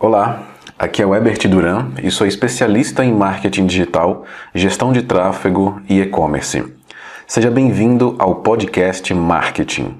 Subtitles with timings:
[0.00, 0.42] Olá,
[0.76, 6.00] aqui é o Ebert Duran e sou especialista em marketing digital, gestão de tráfego e
[6.00, 6.64] e-commerce.
[7.28, 9.94] Seja bem-vindo ao podcast Marketing.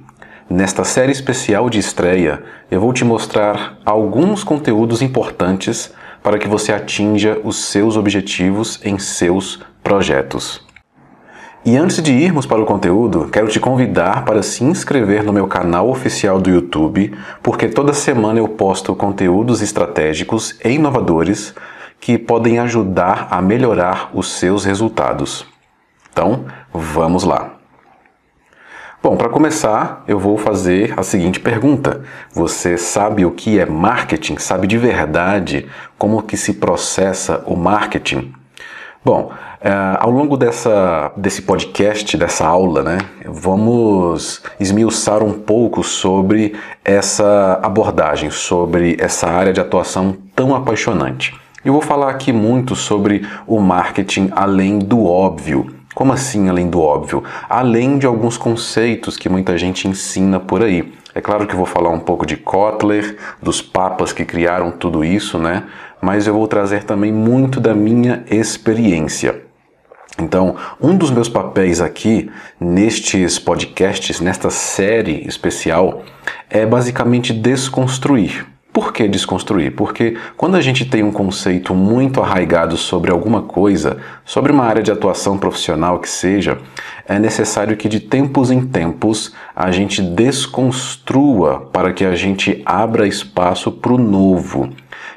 [0.51, 6.73] Nesta série especial de estreia, eu vou te mostrar alguns conteúdos importantes para que você
[6.73, 10.64] atinja os seus objetivos em seus projetos.
[11.67, 15.47] E antes de irmos para o conteúdo, quero te convidar para se inscrever no meu
[15.47, 21.55] canal oficial do YouTube, porque toda semana eu posto conteúdos estratégicos e inovadores
[21.99, 25.47] que podem ajudar a melhorar os seus resultados.
[26.13, 27.55] Então, vamos lá.
[29.03, 32.03] Bom, para começar, eu vou fazer a seguinte pergunta:
[32.35, 34.37] você sabe o que é marketing?
[34.37, 38.35] Sabe de verdade como que se processa o marketing?
[39.03, 39.33] Bom,
[39.65, 46.55] Uh, ao longo dessa, desse podcast, dessa aula, né, vamos esmiuçar um pouco sobre
[46.85, 51.35] essa abordagem, sobre essa área de atuação tão apaixonante.
[51.65, 55.75] Eu vou falar aqui muito sobre o marketing além do óbvio.
[55.95, 57.25] Como assim além do óbvio?
[57.49, 60.93] Além de alguns conceitos que muita gente ensina por aí.
[61.15, 65.39] É claro que vou falar um pouco de Kotler, dos papas que criaram tudo isso,
[65.39, 65.63] né?
[66.03, 69.43] Mas eu vou trazer também muito da minha experiência.
[70.19, 76.05] Então, um dos meus papéis aqui nestes podcasts, nesta série especial,
[76.49, 78.47] é basicamente desconstruir.
[78.75, 79.71] Por que desconstruir?
[79.71, 84.83] Porque quando a gente tem um conceito muito arraigado sobre alguma coisa, sobre uma área
[84.83, 86.59] de atuação profissional que seja,
[87.07, 93.07] é necessário que de tempos em tempos a gente desconstrua para que a gente abra
[93.07, 94.69] espaço para o novo.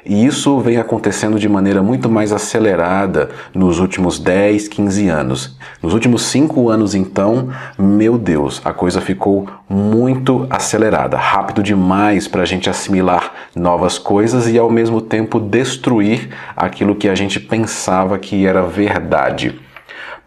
[0.10, 5.58] E isso vem acontecendo de maneira muito mais acelerada nos últimos 10, 15 anos.
[5.84, 12.44] Nos últimos 5 anos, então, meu Deus, a coisa ficou muito acelerada, rápido demais para
[12.44, 18.18] a gente assimilar novas coisas e ao mesmo tempo destruir aquilo que a gente pensava
[18.18, 19.60] que era verdade.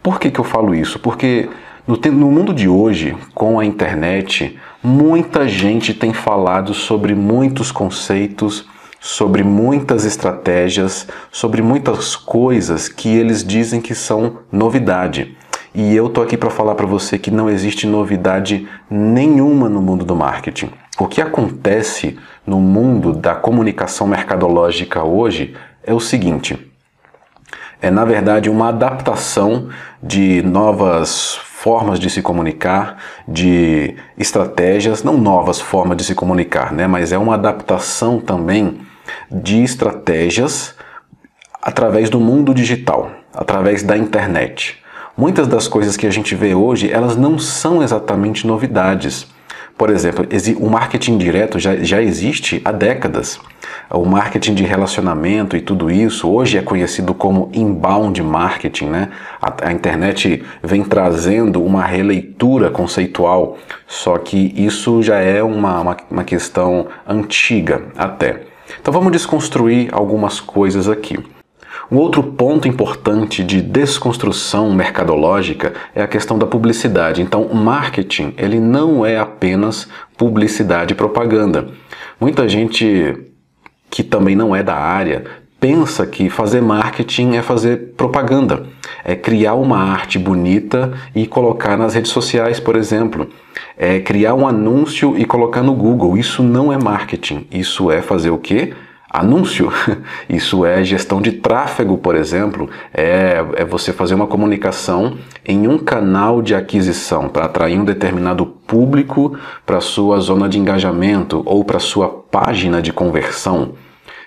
[0.02, 0.98] Por que, que eu falo isso?
[0.98, 1.48] Porque
[1.86, 8.68] no, no mundo de hoje, com a internet, muita gente tem falado sobre muitos conceitos
[9.00, 15.36] sobre muitas estratégias, sobre muitas coisas que eles dizem que são novidade.
[15.74, 20.04] E eu tô aqui para falar para você que não existe novidade nenhuma no mundo
[20.04, 20.70] do marketing.
[20.98, 26.70] O que acontece no mundo da comunicação mercadológica hoje é o seguinte:
[27.80, 29.68] é na verdade uma adaptação
[30.02, 32.96] de novas formas de se comunicar,
[33.28, 38.80] de estratégias, não novas formas de se comunicar, né, mas é uma adaptação também
[39.30, 40.74] de estratégias
[41.62, 44.78] através do mundo digital, através da internet.
[45.16, 49.26] Muitas das coisas que a gente vê hoje, elas não são exatamente novidades.
[49.76, 50.26] Por exemplo,
[50.58, 53.40] o marketing direto já, já existe há décadas.
[53.90, 59.08] O marketing de relacionamento e tudo isso hoje é conhecido como inbound marketing, né?
[59.40, 65.96] A, a internet vem trazendo uma releitura conceitual, só que isso já é uma, uma,
[66.10, 68.49] uma questão antiga até.
[68.80, 71.18] Então vamos desconstruir algumas coisas aqui.
[71.90, 77.20] Um outro ponto importante de desconstrução mercadológica é a questão da publicidade.
[77.20, 81.68] Então, o marketing, ele não é apenas publicidade e propaganda.
[82.20, 83.16] Muita gente
[83.90, 85.24] que também não é da área
[85.60, 88.66] pensa que fazer marketing é fazer propaganda,
[89.04, 93.28] é criar uma arte bonita e colocar nas redes sociais, por exemplo,
[93.76, 96.16] é criar um anúncio e colocar no Google.
[96.16, 98.72] Isso não é marketing, isso é fazer o quê?
[99.12, 99.72] Anúncio.
[100.30, 102.70] Isso é gestão de tráfego, por exemplo.
[102.94, 108.46] É, é você fazer uma comunicação em um canal de aquisição para atrair um determinado
[108.46, 113.72] público para sua zona de engajamento ou para sua página de conversão.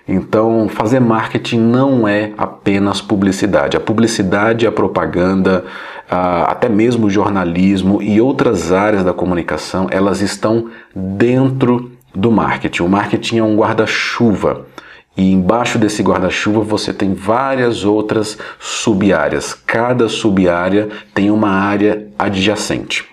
[0.08, 3.78] Então, fazer marketing não é apenas publicidade.
[3.78, 5.64] A publicidade, a propaganda,
[6.10, 12.84] até mesmo o jornalismo e outras áreas da comunicação, elas estão dentro do marketing.
[12.84, 14.68] O marketing é um guarda-chuva.
[15.16, 19.54] E embaixo desse guarda-chuva você tem várias outras sub-áreas.
[19.54, 23.08] Cada sub-área tem uma área adjacente.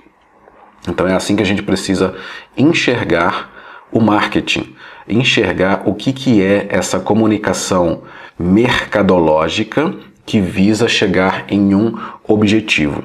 [0.89, 2.15] Então é assim que a gente precisa
[2.57, 3.51] enxergar
[3.93, 4.75] o marketing
[5.09, 8.03] enxergar o que, que é essa comunicação
[8.39, 9.95] mercadológica
[10.25, 13.05] que visa chegar em um objetivo.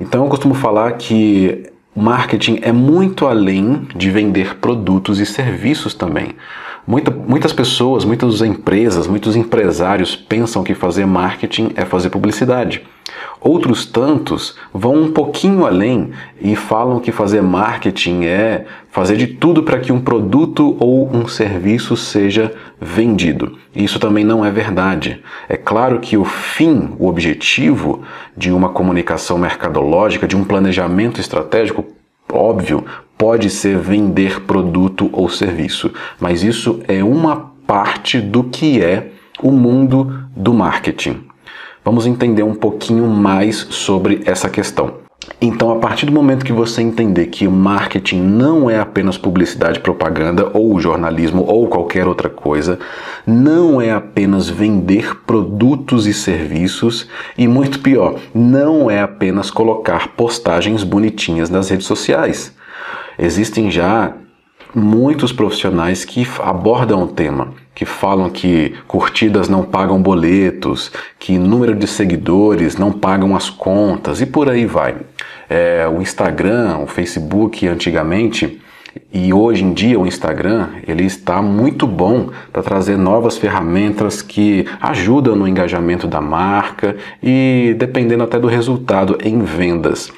[0.00, 1.64] Então eu costumo falar que
[1.94, 6.34] marketing é muito além de vender produtos e serviços também.
[6.86, 12.82] Muita, muitas pessoas, muitas empresas, muitos empresários pensam que fazer marketing é fazer publicidade.
[13.40, 16.10] Outros tantos vão um pouquinho além
[16.40, 21.26] e falam que fazer marketing é fazer de tudo para que um produto ou um
[21.26, 23.56] serviço seja vendido.
[23.74, 25.22] Isso também não é verdade.
[25.48, 28.02] É claro que o fim, o objetivo
[28.36, 31.86] de uma comunicação mercadológica, de um planejamento estratégico,
[32.30, 32.84] óbvio,
[33.20, 39.10] pode ser vender produto ou serviço, mas isso é uma parte do que é
[39.42, 41.24] o mundo do marketing.
[41.84, 44.94] Vamos entender um pouquinho mais sobre essa questão.
[45.38, 49.80] Então, a partir do momento que você entender que o marketing não é apenas publicidade,
[49.80, 52.78] propaganda ou jornalismo ou qualquer outra coisa,
[53.26, 57.06] não é apenas vender produtos e serviços
[57.36, 62.58] e muito pior, não é apenas colocar postagens bonitinhas nas redes sociais.
[63.22, 64.14] Existem já
[64.74, 71.74] muitos profissionais que abordam o tema, que falam que curtidas não pagam boletos, que número
[71.74, 74.96] de seguidores não pagam as contas e por aí vai.
[75.50, 78.58] É, o Instagram, o Facebook antigamente
[79.12, 84.66] e hoje em dia o Instagram ele está muito bom para trazer novas ferramentas que
[84.80, 90.10] ajudam no engajamento da marca e dependendo até do resultado em vendas.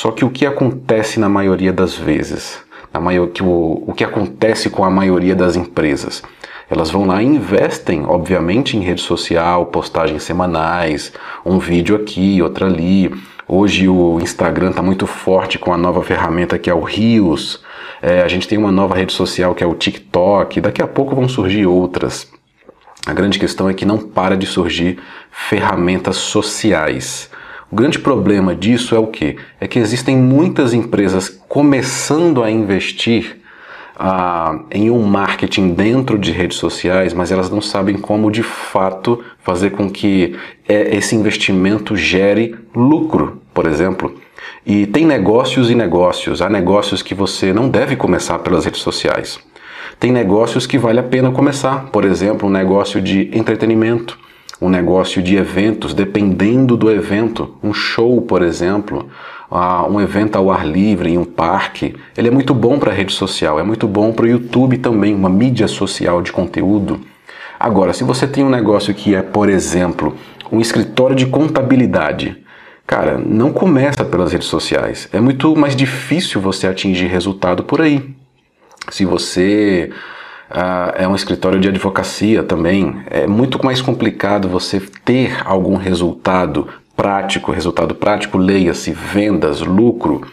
[0.00, 2.60] Só que o que acontece na maioria das vezes?
[2.94, 6.22] a maior, que o, o que acontece com a maioria das empresas.
[6.70, 11.12] Elas vão lá e investem, obviamente, em rede social, postagens semanais,
[11.44, 13.12] um vídeo aqui, outro ali.
[13.48, 17.60] Hoje o Instagram está muito forte com a nova ferramenta que é o Rios.
[18.00, 20.60] É, a gente tem uma nova rede social que é o TikTok.
[20.60, 22.30] Daqui a pouco vão surgir outras.
[23.04, 25.00] A grande questão é que não para de surgir
[25.32, 27.28] ferramentas sociais.
[27.70, 29.36] O grande problema disso é o que?
[29.60, 33.36] É que existem muitas empresas começando a investir
[33.98, 39.22] ah, em um marketing dentro de redes sociais, mas elas não sabem como de fato
[39.42, 40.34] fazer com que
[40.66, 44.14] é, esse investimento gere lucro, por exemplo.
[44.64, 46.40] E tem negócios e negócios.
[46.40, 49.38] Há negócios que você não deve começar pelas redes sociais.
[50.00, 54.18] Tem negócios que vale a pena começar, por exemplo, um negócio de entretenimento
[54.60, 59.08] um negócio de eventos, dependendo do evento, um show, por exemplo,
[59.88, 63.12] um evento ao ar livre em um parque, ele é muito bom para a rede
[63.12, 67.00] social, é muito bom para o YouTube também, uma mídia social de conteúdo.
[67.58, 70.16] Agora, se você tem um negócio que é, por exemplo,
[70.50, 72.36] um escritório de contabilidade,
[72.86, 75.08] cara, não começa pelas redes sociais.
[75.12, 78.14] É muito mais difícil você atingir resultado por aí.
[78.90, 79.90] Se você
[80.50, 82.96] Uh, é um escritório de advocacia também.
[83.10, 86.66] É muito mais complicado você ter algum resultado
[86.96, 90.26] prático, resultado prático, leia-se vendas, lucro,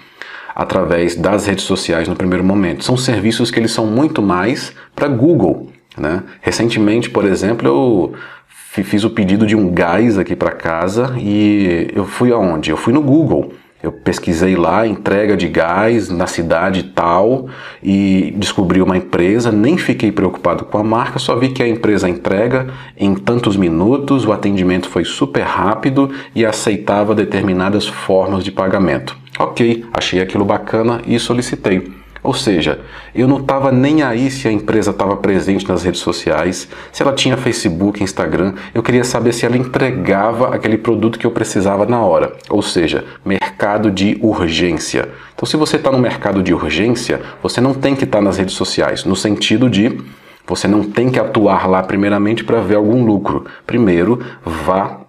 [0.55, 2.83] através das redes sociais no primeiro momento.
[2.83, 5.69] São serviços que eles são muito mais para Google.
[5.97, 6.23] Né?
[6.41, 8.13] Recentemente, por exemplo, eu
[8.47, 12.71] fiz o pedido de um gás aqui para casa e eu fui aonde?
[12.71, 13.53] Eu fui no Google.
[13.83, 17.47] Eu pesquisei lá entrega de gás na cidade tal
[17.83, 22.09] e descobri uma empresa, nem fiquei preocupado com a marca, só vi que a empresa
[22.09, 22.67] entrega
[22.97, 29.15] em tantos minutos, o atendimento foi super rápido e aceitava determinadas formas de pagamento.
[29.37, 32.04] Ok, achei aquilo bacana e solicitei.
[32.25, 32.79] Ou seja,
[33.13, 37.13] eu não estava nem aí se a empresa estava presente nas redes sociais, se ela
[37.13, 41.99] tinha Facebook, Instagram, eu queria saber se ela entregava aquele produto que eu precisava na
[41.99, 42.33] hora.
[42.49, 45.09] Ou seja, mercado de urgência.
[45.35, 48.37] Então, se você está no mercado de urgência, você não tem que estar tá nas
[48.37, 50.01] redes sociais, no sentido de
[50.47, 53.45] você não tem que atuar lá primeiramente para ver algum lucro.
[53.65, 55.04] Primeiro, vá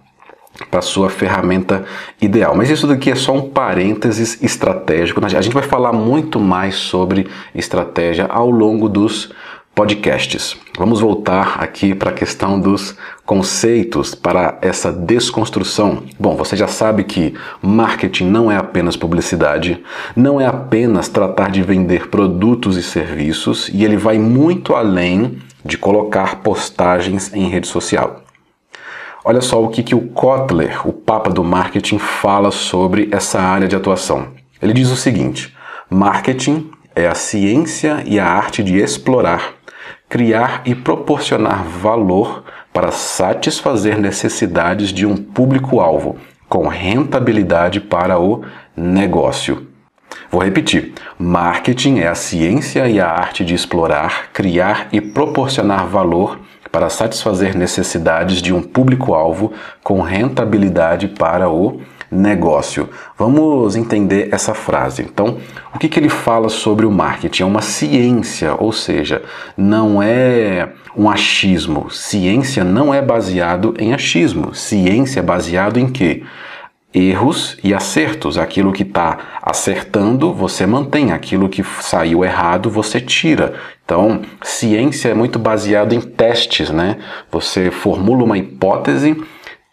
[0.69, 1.85] para sua ferramenta
[2.21, 2.55] ideal.
[2.55, 5.23] Mas isso daqui é só um parênteses estratégico.
[5.23, 9.33] A gente vai falar muito mais sobre estratégia ao longo dos
[9.77, 10.57] podcasts.
[10.75, 16.01] Vamos voltar aqui para a questão dos conceitos para essa desconstrução.
[16.19, 19.83] Bom, você já sabe que marketing não é apenas publicidade,
[20.15, 25.77] não é apenas tratar de vender produtos e serviços, e ele vai muito além de
[25.77, 28.23] colocar postagens em rede social.
[29.29, 33.67] Olha só o que, que o Kotler, o papa do marketing, fala sobre essa área
[33.67, 34.29] de atuação.
[34.61, 35.53] Ele diz o seguinte:
[35.89, 39.55] marketing é a ciência e a arte de explorar,
[40.07, 46.15] criar e proporcionar valor para satisfazer necessidades de um público-alvo,
[46.47, 48.45] com rentabilidade para o
[48.77, 49.67] negócio.
[50.31, 56.39] Vou repetir: marketing é a ciência e a arte de explorar, criar e proporcionar valor
[56.77, 59.51] para satisfazer necessidades de um público-alvo
[59.83, 61.81] com rentabilidade para o
[62.11, 62.87] negócio.
[63.17, 65.01] Vamos entender essa frase.
[65.01, 65.39] Então,
[65.73, 67.41] o que, que ele fala sobre o marketing?
[67.41, 69.23] É uma ciência, ou seja,
[69.57, 71.89] não é um achismo.
[71.89, 74.53] Ciência não é baseado em achismo.
[74.53, 76.21] Ciência é baseado em quê?
[76.93, 78.37] erros e acertos.
[78.37, 81.11] Aquilo que está acertando, você mantém.
[81.11, 83.53] Aquilo que saiu errado, você tira.
[83.87, 86.97] Então, ciência é muito baseado em testes, né?
[87.31, 89.15] Você formula uma hipótese,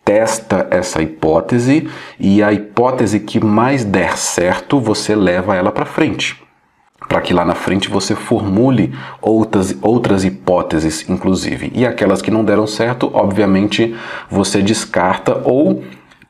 [0.04, 1.88] testa essa hipótese
[2.21, 6.40] e a hipótese que mais der certo, você leva ela para frente.
[7.09, 11.73] Para que lá na frente você formule outras, outras hipóteses, inclusive.
[11.75, 13.97] E aquelas que não deram certo, obviamente,
[14.30, 15.83] você descarta ou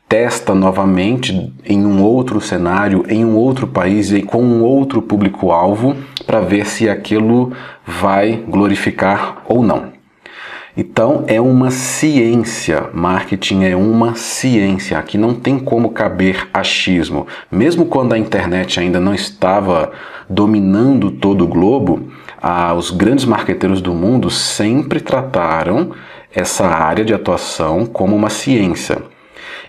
[0.08, 5.96] testa novamente em um outro cenário, em um outro país e com um outro público-alvo
[6.26, 7.52] para ver se aquilo
[7.86, 9.92] vai glorificar ou não.
[10.76, 14.98] Então é uma ciência, marketing é uma ciência.
[14.98, 17.28] Aqui não tem como caber achismo.
[17.50, 19.92] Mesmo quando a internet ainda não estava
[20.28, 22.08] dominando todo o globo,
[22.42, 25.92] ah, os grandes marqueteiros do mundo sempre trataram
[26.34, 29.13] essa área de atuação como uma ciência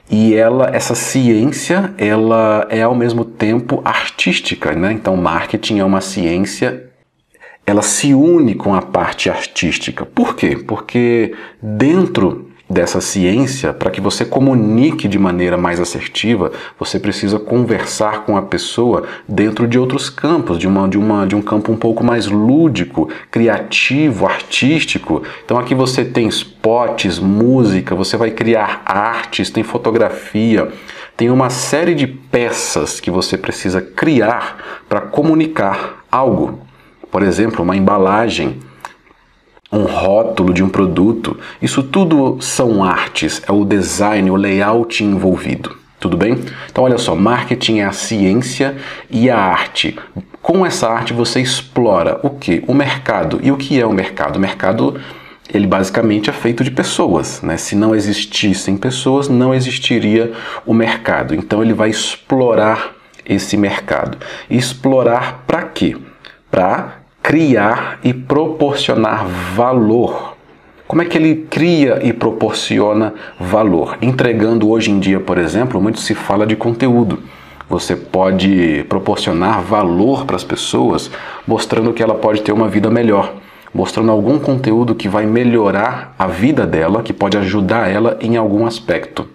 [0.09, 4.93] e ela essa ciência ela é ao mesmo tempo artística né?
[4.93, 6.89] Então marketing é uma ciência.
[7.67, 10.05] Ela se une com a parte artística.
[10.05, 10.55] Por quê?
[10.55, 18.25] Porque dentro dessa ciência para que você comunique de maneira mais assertiva você precisa conversar
[18.25, 21.77] com a pessoa dentro de outros campos de uma de uma de um campo um
[21.77, 25.21] pouco mais lúdico criativo artístico.
[25.43, 30.67] Então aqui você tem spots música você vai criar artes tem fotografia
[31.15, 36.59] tem uma série de peças que você precisa criar para comunicar algo.
[37.11, 38.59] Por exemplo uma embalagem
[39.71, 45.75] um rótulo de um produto, isso tudo são artes, é o design, o layout envolvido.
[45.99, 46.37] Tudo bem?
[46.69, 48.75] Então, olha só, marketing é a ciência
[49.09, 49.97] e a arte.
[50.41, 52.63] Com essa arte você explora o que?
[52.67, 53.39] O mercado.
[53.41, 54.35] E o que é o mercado?
[54.35, 54.99] O mercado
[55.51, 57.41] ele basicamente é feito de pessoas.
[57.41, 57.57] Né?
[57.57, 60.33] Se não existissem pessoas, não existiria
[60.65, 61.33] o mercado.
[61.33, 62.93] Então ele vai explorar
[63.25, 64.17] esse mercado.
[64.49, 65.97] E explorar para quê?
[66.51, 70.35] Para criar e proporcionar valor.
[70.87, 73.97] Como é que ele cria e proporciona valor?
[73.99, 77.23] Entregando hoje em dia, por exemplo, muito se fala de conteúdo.
[77.67, 81.09] Você pode proporcionar valor para as pessoas,
[81.47, 83.33] mostrando que ela pode ter uma vida melhor,
[83.73, 88.67] mostrando algum conteúdo que vai melhorar a vida dela, que pode ajudar ela em algum
[88.67, 89.27] aspecto.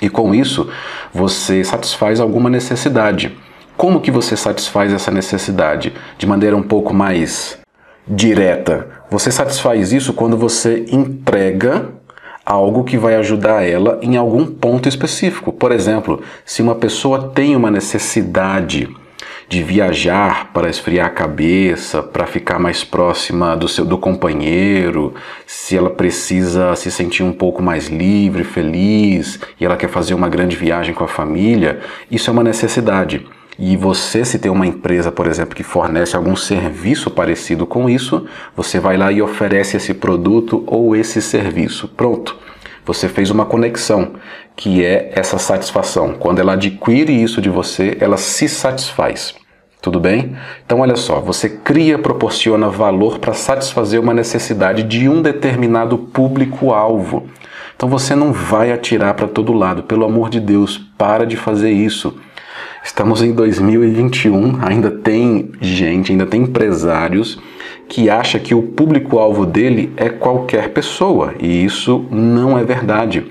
[0.00, 0.70] E com isso,
[1.12, 3.36] você satisfaz alguma necessidade.
[3.76, 7.58] Como que você satisfaz essa necessidade de maneira um pouco mais
[8.08, 8.88] direta?
[9.10, 11.90] Você satisfaz isso quando você entrega
[12.44, 15.52] algo que vai ajudar ela em algum ponto específico.
[15.52, 18.88] Por exemplo, se uma pessoa tem uma necessidade
[19.46, 25.14] de viajar para esfriar a cabeça, para ficar mais próxima do seu do companheiro,
[25.46, 30.30] se ela precisa se sentir um pouco mais livre, feliz, e ela quer fazer uma
[30.30, 31.80] grande viagem com a família,
[32.10, 33.26] isso é uma necessidade
[33.58, 38.26] e você, se tem uma empresa, por exemplo, que fornece algum serviço parecido com isso,
[38.54, 41.88] você vai lá e oferece esse produto ou esse serviço.
[41.88, 42.36] Pronto.
[42.84, 44.12] Você fez uma conexão,
[44.54, 46.14] que é essa satisfação.
[46.14, 49.34] Quando ela adquire isso de você, ela se satisfaz.
[49.82, 50.36] Tudo bem?
[50.64, 57.26] Então, olha só, você cria, proporciona valor para satisfazer uma necessidade de um determinado público-alvo.
[57.74, 61.70] Então, você não vai atirar para todo lado, pelo amor de Deus, para de fazer
[61.70, 62.16] isso.
[62.86, 67.36] Estamos em 2021, ainda tem gente, ainda tem empresários
[67.88, 73.26] que acha que o público-alvo dele é qualquer pessoa, e isso não é verdade.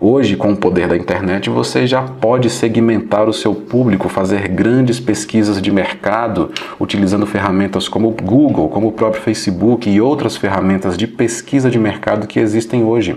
[0.00, 4.98] Hoje, com o poder da internet, você já pode segmentar o seu público, fazer grandes
[4.98, 6.50] pesquisas de mercado,
[6.80, 11.78] utilizando ferramentas como o Google, como o próprio Facebook e outras ferramentas de pesquisa de
[11.78, 13.16] mercado que existem hoje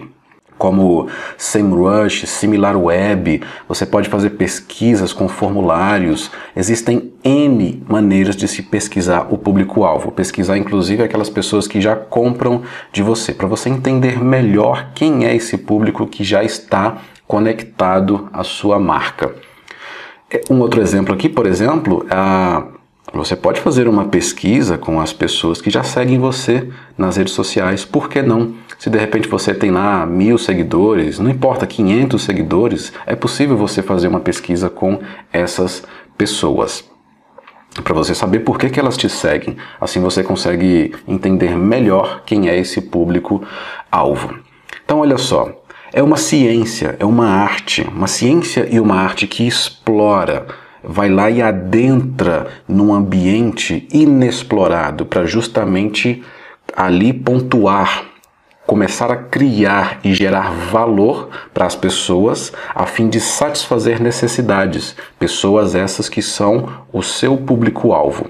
[0.62, 1.08] como
[1.40, 6.30] SEMrush, SimilarWeb, você pode fazer pesquisas com formulários.
[6.56, 10.12] Existem N maneiras de se pesquisar o público-alvo.
[10.12, 12.62] Pesquisar, inclusive, aquelas pessoas que já compram
[12.94, 18.44] de você, para você entender melhor quem é esse público que já está conectado à
[18.44, 19.34] sua marca.
[20.30, 22.68] É, um outro exemplo aqui, por exemplo, a
[23.14, 27.84] você pode fazer uma pesquisa com as pessoas que já seguem você nas redes sociais.
[27.84, 28.54] Por que não?
[28.82, 33.84] Se de repente você tem lá mil seguidores, não importa, 500 seguidores, é possível você
[33.84, 35.00] fazer uma pesquisa com
[35.32, 35.84] essas
[36.18, 36.84] pessoas.
[37.84, 39.56] Para você saber por que, que elas te seguem.
[39.80, 44.40] Assim você consegue entender melhor quem é esse público-alvo.
[44.84, 45.62] Então, olha só,
[45.94, 50.48] é uma ciência, é uma arte, uma ciência e uma arte que explora,
[50.84, 56.24] vai lá e adentra num ambiente inexplorado para justamente
[56.76, 58.10] ali pontuar,
[58.66, 65.76] começar a criar e gerar valor para as pessoas a fim de satisfazer necessidades, pessoas
[65.76, 68.30] essas que são o seu público-alvo.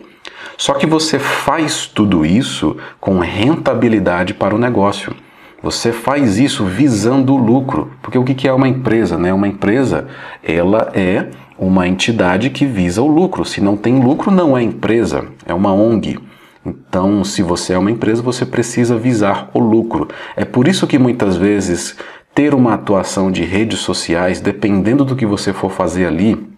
[0.58, 5.16] Só que você faz tudo isso com rentabilidade para o negócio.
[5.64, 9.18] Você faz isso visando o lucro, porque o que é uma empresa?
[9.18, 9.32] Né?
[9.32, 10.08] Uma empresa,
[10.44, 13.46] ela é uma entidade que visa o lucro.
[13.46, 16.18] Se não tem lucro, não é empresa, é uma ONG.
[16.66, 20.08] Então, se você é uma empresa, você precisa visar o lucro.
[20.36, 21.96] É por isso que muitas vezes
[22.36, 26.52] ter uma atuação de redes sociais, dependendo do que você for fazer ali,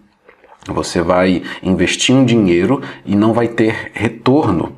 [0.66, 4.76] você vai investir um dinheiro e não vai ter retorno.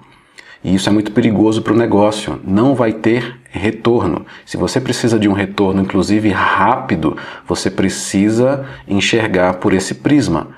[0.65, 2.41] E isso é muito perigoso para o negócio.
[2.45, 4.27] Não vai ter retorno.
[4.45, 7.17] Se você precisa de um retorno, inclusive rápido,
[7.47, 10.49] você precisa enxergar por esse prisma.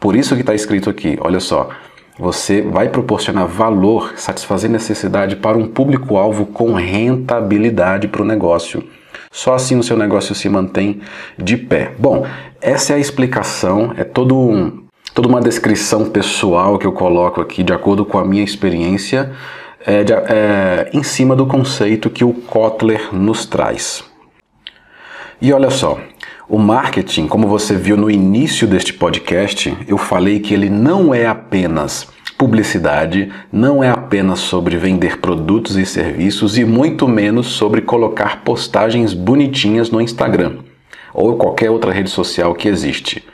[0.00, 1.68] Por isso que está escrito aqui, olha só.
[2.18, 8.84] Você vai proporcionar valor, satisfazer necessidade para um público-alvo com rentabilidade para o negócio.
[9.30, 11.00] Só assim o seu negócio se mantém
[11.38, 11.92] de pé.
[11.98, 12.26] Bom,
[12.60, 17.62] essa é a explicação, é todo um, toda uma descrição pessoal que eu coloco aqui
[17.62, 19.32] de acordo com a minha experiência,
[19.86, 24.04] é, de, é, em cima do conceito que o Kotler nos traz.
[25.40, 25.98] E olha só,
[26.52, 31.24] o marketing, como você viu no início deste podcast, eu falei que ele não é
[31.24, 32.06] apenas
[32.36, 39.14] publicidade, não é apenas sobre vender produtos e serviços e muito menos sobre colocar postagens
[39.14, 40.56] bonitinhas no Instagram
[41.14, 43.24] ou qualquer outra rede social que existe.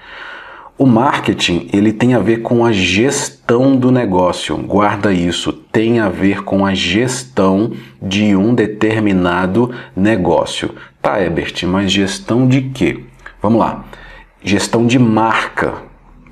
[0.78, 4.56] O marketing, ele tem a ver com a gestão do negócio.
[4.56, 10.72] Guarda isso, tem a ver com a gestão de um determinado negócio.
[11.02, 13.07] Tá, Ebert, mas gestão de quê?
[13.40, 13.84] Vamos lá.
[14.42, 15.74] Gestão de marca,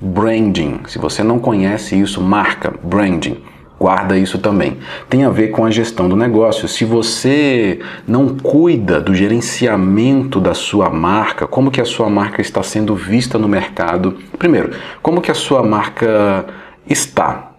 [0.01, 0.81] branding.
[0.87, 3.37] Se você não conhece isso, marca, branding.
[3.79, 4.77] Guarda isso também.
[5.07, 6.67] Tem a ver com a gestão do negócio.
[6.67, 12.63] Se você não cuida do gerenciamento da sua marca, como que a sua marca está
[12.63, 14.17] sendo vista no mercado?
[14.37, 14.71] Primeiro,
[15.01, 16.45] como que a sua marca
[16.89, 17.51] está?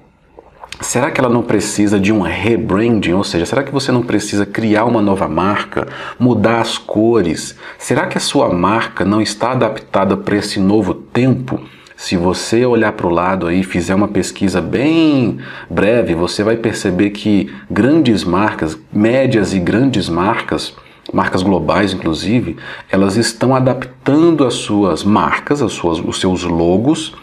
[0.80, 3.12] Será que ela não precisa de um rebranding?
[3.12, 7.56] Ou seja, será que você não precisa criar uma nova marca, mudar as cores?
[7.76, 11.60] Será que a sua marca não está adaptada para esse novo tempo?
[11.96, 16.56] Se você olhar para o lado aí e fizer uma pesquisa bem breve, você vai
[16.56, 20.76] perceber que grandes marcas, médias e grandes marcas,
[21.12, 22.56] marcas globais inclusive,
[22.88, 27.16] elas estão adaptando as suas marcas, as suas, os seus logos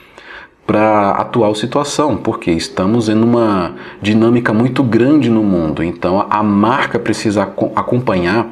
[0.66, 5.84] para a atual situação, porque estamos em uma dinâmica muito grande no mundo.
[5.84, 8.50] Então a marca precisa acompanhar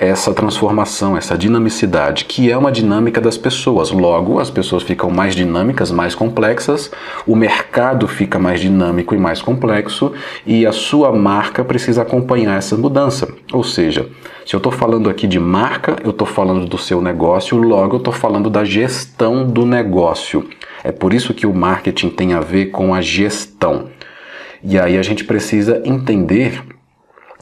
[0.00, 3.90] essa transformação, essa dinamicidade, que é uma dinâmica das pessoas.
[3.90, 6.90] Logo, as pessoas ficam mais dinâmicas, mais complexas,
[7.26, 10.14] o mercado fica mais dinâmico e mais complexo,
[10.46, 13.28] e a sua marca precisa acompanhar essa mudança.
[13.52, 14.08] Ou seja,
[14.46, 17.98] se eu estou falando aqui de marca, eu estou falando do seu negócio, logo eu
[17.98, 20.48] estou falando da gestão do negócio.
[20.82, 23.88] É por isso que o marketing tem a ver com a gestão.
[24.62, 26.62] E aí a gente precisa entender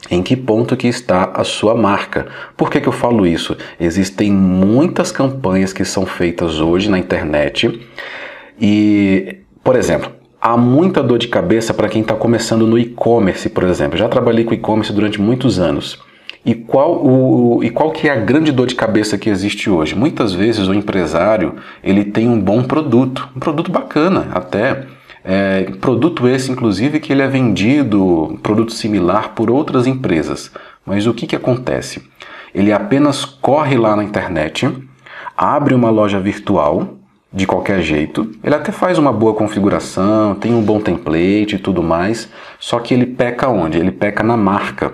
[0.09, 2.27] em que ponto que está a sua marca.
[2.55, 3.57] Por que, que eu falo isso?
[3.79, 7.87] Existem muitas campanhas que são feitas hoje na internet
[8.59, 13.63] e, por exemplo, há muita dor de cabeça para quem está começando no e-commerce, por
[13.63, 13.97] exemplo.
[13.97, 15.99] Já trabalhei com e-commerce durante muitos anos.
[16.45, 19.95] E qual, o, e qual que é a grande dor de cabeça que existe hoje?
[19.95, 24.85] Muitas vezes o empresário ele tem um bom produto, um produto bacana até,
[25.23, 30.51] é, produto esse, inclusive, que ele é vendido, produto similar, por outras empresas.
[30.85, 32.01] Mas o que, que acontece?
[32.55, 34.67] Ele apenas corre lá na internet,
[35.37, 36.95] abre uma loja virtual,
[37.31, 38.31] de qualquer jeito.
[38.43, 42.93] Ele até faz uma boa configuração, tem um bom template e tudo mais, só que
[42.93, 43.77] ele peca onde?
[43.77, 44.93] Ele peca na marca.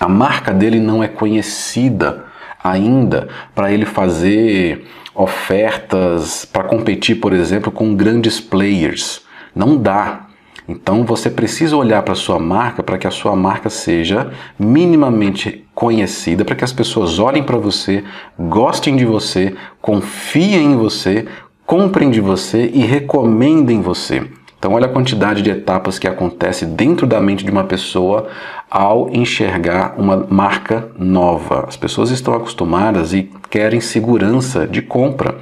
[0.00, 2.24] A marca dele não é conhecida
[2.64, 9.20] ainda para ele fazer ofertas para competir, por exemplo, com grandes players.
[9.54, 10.26] Não dá.
[10.66, 15.66] Então você precisa olhar para a sua marca para que a sua marca seja minimamente
[15.74, 18.02] conhecida, para que as pessoas olhem para você,
[18.38, 21.26] gostem de você, confiem em você,
[21.66, 24.26] comprem de você e recomendem você.
[24.60, 28.28] Então olha a quantidade de etapas que acontece dentro da mente de uma pessoa
[28.70, 31.64] ao enxergar uma marca nova.
[31.66, 35.38] As pessoas estão acostumadas e querem segurança de compra.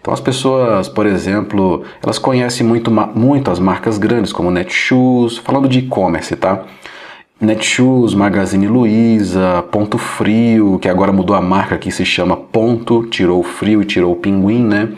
[0.00, 5.68] Então as pessoas, por exemplo, elas conhecem muito, muito as marcas grandes como Netshoes, falando
[5.68, 6.64] de e-commerce, tá?
[7.40, 13.40] Netshoes, Magazine Luiza, Ponto Frio, que agora mudou a marca que se chama Ponto, tirou
[13.40, 14.88] o frio e tirou o pinguim, né?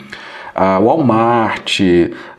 [0.55, 1.81] A Walmart,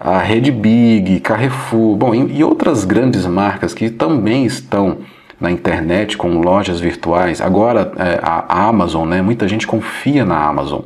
[0.00, 4.98] a Rede Big, Carrefour, bom, e outras grandes marcas que também estão
[5.40, 7.40] na internet com lojas virtuais.
[7.40, 9.20] Agora é, a Amazon, né?
[9.22, 10.82] Muita gente confia na Amazon.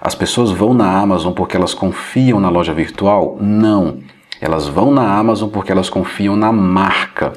[0.00, 3.36] As pessoas vão na Amazon porque elas confiam na loja virtual?
[3.40, 3.98] Não.
[4.40, 7.32] Elas vão na Amazon porque elas confiam na marca.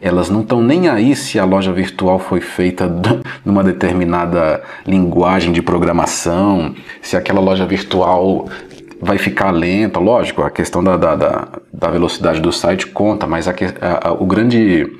[0.00, 2.92] Elas não estão nem aí se a loja virtual foi feita
[3.44, 8.48] numa determinada linguagem de programação, se aquela loja virtual
[9.00, 10.00] vai ficar lenta.
[10.00, 14.26] Lógico, a questão da, da, da velocidade do site conta, mas a, a, a, o,
[14.26, 14.90] grande,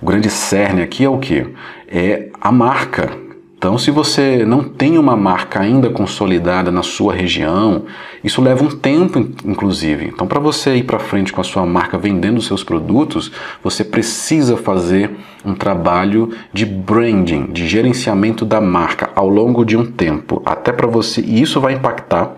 [0.00, 1.46] o grande cerne aqui é o que?
[1.88, 3.24] É a marca
[3.64, 7.86] então, se você não tem uma marca ainda consolidada na sua região,
[8.22, 10.04] isso leva um tempo, inclusive.
[10.04, 14.54] Então, para você ir para frente com a sua marca vendendo seus produtos, você precisa
[14.54, 20.70] fazer um trabalho de branding, de gerenciamento da marca ao longo de um tempo, até
[20.70, 21.22] para você.
[21.22, 22.36] E isso vai impactar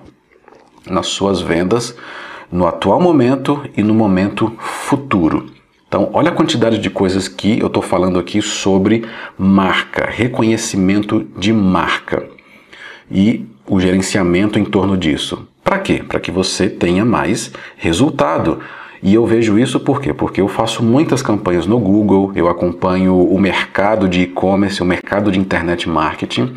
[0.89, 1.97] nas suas vendas
[2.53, 5.56] no atual momento e no momento futuro.
[5.89, 9.05] Então, olha a quantidade de coisas que eu estou falando aqui sobre
[9.39, 12.27] marca, reconhecimento de marca
[13.11, 15.47] e o gerenciamento em torno disso.
[15.63, 16.03] Para quê?
[16.07, 18.61] Para que você tenha mais resultado.
[19.01, 20.13] E eu vejo isso por quê?
[20.13, 25.31] Porque eu faço muitas campanhas no Google, eu acompanho o mercado de e-commerce, o mercado
[25.31, 26.55] de internet marketing,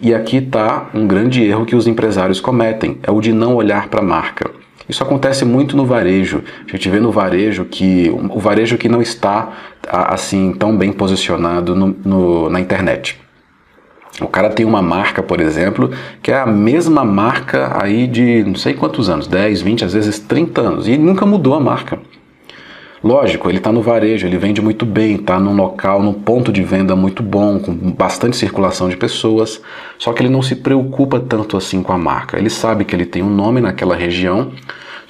[0.00, 3.88] e aqui está um grande erro que os empresários cometem, é o de não olhar
[3.88, 4.61] para a marca.
[4.92, 6.44] Isso acontece muito no varejo.
[6.68, 9.50] A gente vê no varejo que o varejo que não está
[9.88, 13.18] assim tão bem posicionado no, no, na internet.
[14.20, 15.90] O cara tem uma marca, por exemplo,
[16.22, 20.18] que é a mesma marca aí de não sei quantos anos, 10, 20, às vezes
[20.18, 21.98] 30 anos, e nunca mudou a marca.
[23.02, 26.62] Lógico, ele está no varejo, ele vende muito bem, está num local, num ponto de
[26.62, 29.60] venda muito bom, com bastante circulação de pessoas,
[29.98, 32.38] só que ele não se preocupa tanto assim com a marca.
[32.38, 34.52] Ele sabe que ele tem um nome naquela região,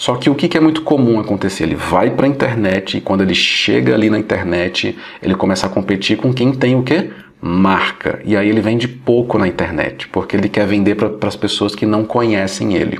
[0.02, 1.62] só que o que é muito comum acontecer?
[1.62, 5.70] Ele vai para a internet e quando ele chega ali na internet, ele começa a
[5.70, 7.12] competir com quem tem o quê?
[7.40, 8.20] Marca.
[8.24, 11.86] E aí ele vende pouco na internet, porque ele quer vender para as pessoas que
[11.86, 12.98] não conhecem ele.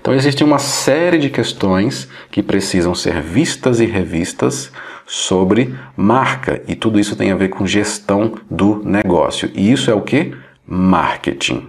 [0.00, 4.72] Então existe uma série de questões que precisam ser vistas e revistas
[5.06, 9.50] sobre marca e tudo isso tem a ver com gestão do negócio.
[9.54, 10.32] E isso é o que?
[10.66, 11.66] Marketing,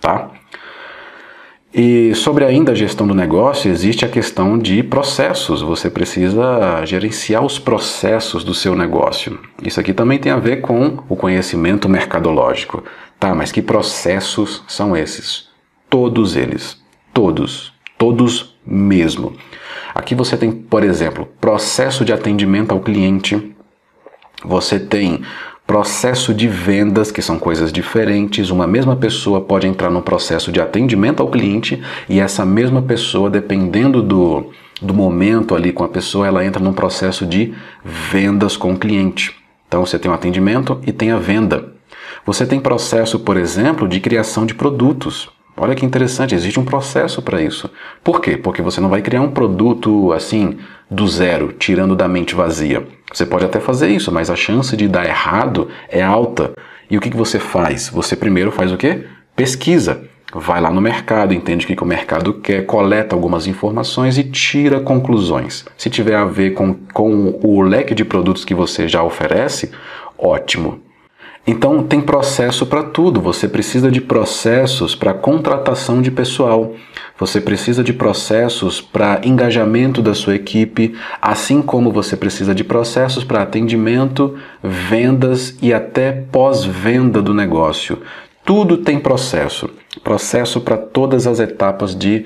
[0.00, 0.30] tá?
[1.78, 5.60] E sobre ainda a gestão do negócio, existe a questão de processos.
[5.60, 9.38] Você precisa gerenciar os processos do seu negócio.
[9.62, 12.82] Isso aqui também tem a ver com o conhecimento mercadológico.
[13.20, 15.48] Tá, mas que processos são esses?
[15.90, 16.84] Todos eles
[17.16, 19.34] todos, todos mesmo.
[19.94, 23.56] Aqui você tem, por exemplo, processo de atendimento ao cliente,
[24.44, 25.22] você tem
[25.66, 28.50] processo de vendas, que são coisas diferentes.
[28.50, 33.28] Uma mesma pessoa pode entrar no processo de atendimento ao cliente e essa mesma pessoa,
[33.28, 34.50] dependendo do,
[34.80, 37.52] do momento ali com a pessoa, ela entra num processo de
[37.84, 39.34] vendas com o cliente.
[39.66, 41.72] Então você tem o atendimento e tem a venda.
[42.24, 45.28] Você tem processo, por exemplo, de criação de produtos.
[45.56, 47.70] Olha que interessante, existe um processo para isso.
[48.04, 48.36] Por quê?
[48.36, 52.86] Porque você não vai criar um produto assim do zero, tirando da mente vazia.
[53.12, 56.52] Você pode até fazer isso, mas a chance de dar errado é alta.
[56.90, 57.88] E o que, que você faz?
[57.88, 59.04] Você primeiro faz o quê?
[59.34, 60.02] Pesquisa.
[60.34, 64.24] Vai lá no mercado, entende o que, que o mercado quer, coleta algumas informações e
[64.24, 65.64] tira conclusões.
[65.78, 69.70] Se tiver a ver com, com o leque de produtos que você já oferece,
[70.18, 70.80] ótimo.
[71.46, 73.20] Então tem processo para tudo.
[73.20, 76.74] Você precisa de processos para contratação de pessoal.
[77.18, 83.24] Você precisa de processos para engajamento da sua equipe, assim como você precisa de processos
[83.24, 88.02] para atendimento, vendas e até pós-venda do negócio.
[88.44, 89.70] Tudo tem processo.
[90.04, 92.24] Processo para todas as etapas de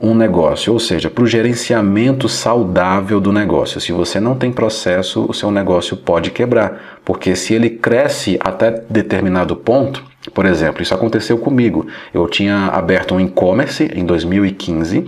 [0.00, 3.80] um negócio, ou seja, para o gerenciamento saudável do negócio.
[3.80, 8.82] Se você não tem processo, o seu negócio pode quebrar, porque se ele cresce até
[8.88, 10.02] determinado ponto,
[10.34, 11.86] por exemplo, isso aconteceu comigo.
[12.12, 15.04] Eu tinha aberto um e-commerce em 2015.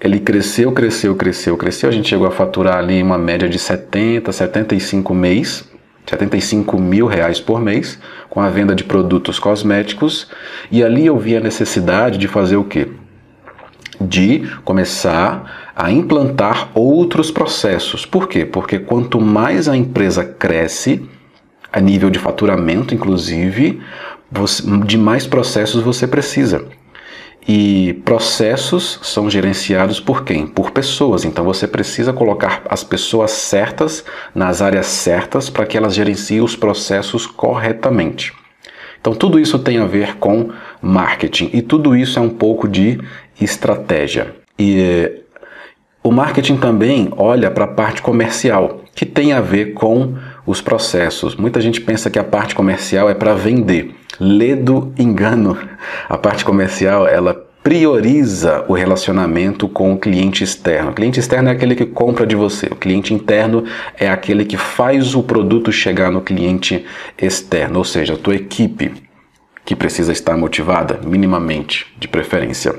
[0.00, 1.88] Ele cresceu, cresceu, cresceu, cresceu.
[1.88, 5.68] A gente chegou a faturar ali uma média de 70, 75 mês,
[6.06, 10.28] 75 mil reais por mês, com a venda de produtos cosméticos.
[10.70, 12.88] E ali eu vi a necessidade de fazer o quê?
[14.00, 18.06] de começar a implantar outros processos.
[18.06, 18.46] Por quê?
[18.46, 21.06] Porque quanto mais a empresa cresce,
[21.72, 23.80] a nível de faturamento, inclusive,
[24.30, 26.66] você, de mais processos você precisa.
[27.48, 30.46] E processos são gerenciados por quem?
[30.46, 31.24] Por pessoas.
[31.24, 36.54] Então você precisa colocar as pessoas certas nas áreas certas para que elas gerenciem os
[36.54, 38.32] processos corretamente.
[39.00, 40.50] Então tudo isso tem a ver com
[40.82, 43.00] marketing e tudo isso é um pouco de
[43.40, 44.34] estratégia.
[44.58, 45.22] E
[46.02, 50.14] o marketing também olha para a parte comercial, que tem a ver com
[50.50, 51.36] os processos.
[51.36, 53.94] Muita gente pensa que a parte comercial é para vender.
[54.18, 55.56] Ledo engano.
[56.08, 60.90] A parte comercial, ela prioriza o relacionamento com o cliente externo.
[60.90, 62.66] O cliente externo é aquele que compra de você.
[62.66, 63.64] O cliente interno
[63.96, 66.84] é aquele que faz o produto chegar no cliente
[67.16, 68.92] externo, ou seja, a tua equipe
[69.64, 72.74] que precisa estar motivada minimamente, de preferência.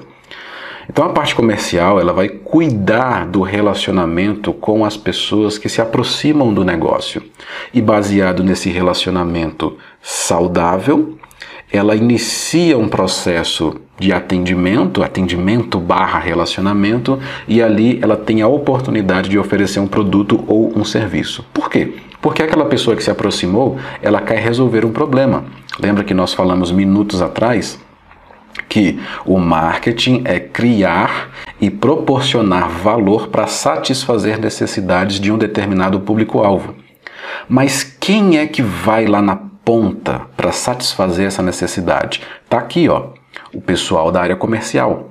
[0.92, 6.54] Então a parte comercial ela vai cuidar do relacionamento com as pessoas que se aproximam
[6.54, 7.24] do negócio.
[7.74, 11.18] E baseado nesse relacionamento saudável,
[11.72, 19.30] ela inicia um processo de atendimento, atendimento barra relacionamento, e ali ela tem a oportunidade
[19.30, 21.46] de oferecer um produto ou um serviço.
[21.54, 21.94] Por quê?
[22.22, 25.46] Porque aquela pessoa que se aproximou, ela quer resolver um problema.
[25.80, 27.80] Lembra que nós falamos minutos atrás
[28.72, 31.30] que o marketing é criar
[31.60, 36.76] e proporcionar valor para satisfazer necessidades de um determinado público-alvo.
[37.50, 42.22] Mas quem é que vai lá na ponta para satisfazer essa necessidade?
[42.48, 43.08] Tá aqui, ó,
[43.54, 45.10] o pessoal da área comercial.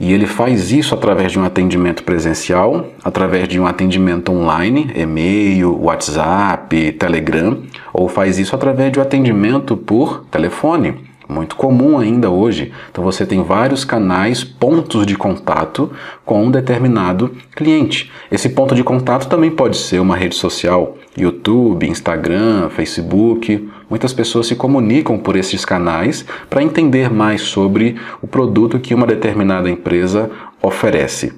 [0.00, 5.78] E ele faz isso através de um atendimento presencial, através de um atendimento online, e-mail,
[5.78, 12.72] WhatsApp, Telegram, ou faz isso através de um atendimento por telefone muito comum ainda hoje.
[12.90, 15.90] Então você tem vários canais, pontos de contato
[16.24, 18.10] com um determinado cliente.
[18.30, 23.68] Esse ponto de contato também pode ser uma rede social, YouTube, Instagram, Facebook.
[23.88, 29.06] Muitas pessoas se comunicam por esses canais para entender mais sobre o produto que uma
[29.06, 30.30] determinada empresa
[30.62, 31.32] oferece.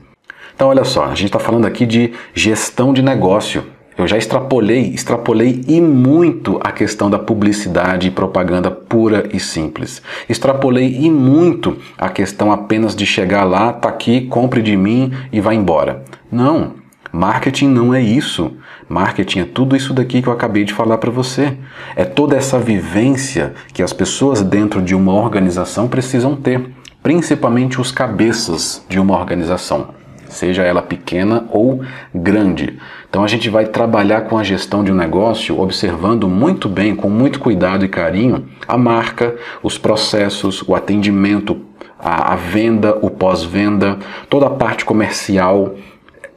[0.55, 3.62] Então, olha só, a gente está falando aqui de gestão de negócio.
[3.98, 10.02] Eu já extrapolei, extrapolei e muito a questão da publicidade e propaganda pura e simples.
[10.28, 15.40] Extrapolei e muito a questão apenas de chegar lá, tá aqui, compre de mim e
[15.40, 16.04] vá embora.
[16.30, 16.74] Não,
[17.11, 18.52] marketing não é isso.
[18.87, 21.56] Marketing é tudo isso daqui que eu acabei de falar para você.
[21.96, 26.70] É toda essa vivência que as pessoas dentro de uma organização precisam ter,
[27.02, 29.88] principalmente os cabeças de uma organização
[30.37, 31.81] seja ela pequena ou
[32.14, 32.79] grande.
[33.09, 37.09] Então a gente vai trabalhar com a gestão de um negócio observando muito bem, com
[37.09, 41.61] muito cuidado e carinho, a marca, os processos, o atendimento,
[41.99, 45.75] a, a venda, o pós-venda, toda a parte comercial.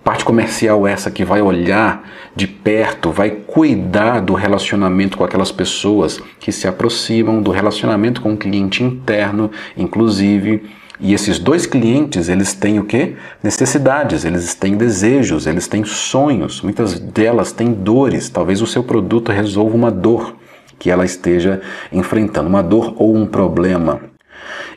[0.03, 6.21] Parte comercial essa que vai olhar de perto, vai cuidar do relacionamento com aquelas pessoas
[6.39, 10.63] que se aproximam, do relacionamento com o cliente interno, inclusive
[10.99, 13.15] e esses dois clientes, eles têm o quê?
[13.41, 18.29] Necessidades, eles têm desejos, eles têm sonhos, muitas delas têm dores.
[18.29, 20.35] Talvez o seu produto resolva uma dor
[20.77, 24.01] que ela esteja enfrentando, uma dor ou um problema.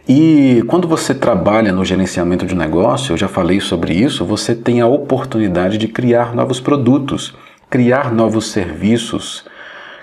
[0.09, 4.81] E quando você trabalha no gerenciamento de negócio, eu já falei sobre isso, você tem
[4.81, 7.35] a oportunidade de criar novos produtos,
[7.69, 9.45] criar novos serviços,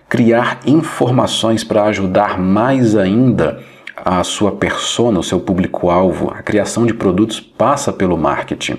[0.07, 3.59] criar informações para ajudar mais ainda
[4.03, 8.77] a sua persona, o seu público-alvo, a criação de produtos passa pelo marketing.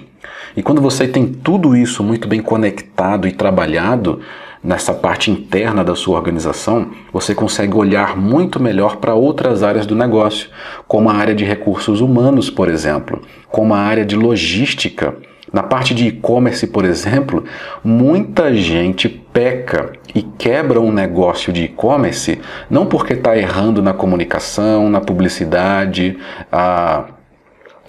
[0.56, 4.20] E quando você tem tudo isso muito bem conectado e trabalhado
[4.62, 9.94] nessa parte interna da sua organização, você consegue olhar muito melhor para outras áreas do
[9.94, 10.50] negócio,
[10.86, 15.16] como a área de recursos humanos, por exemplo, como a área de logística
[15.52, 17.44] na parte de e-commerce, por exemplo,
[17.82, 24.88] muita gente peca e quebra um negócio de e-commerce não porque está errando na comunicação,
[24.88, 26.18] na publicidade,
[26.52, 27.06] ah,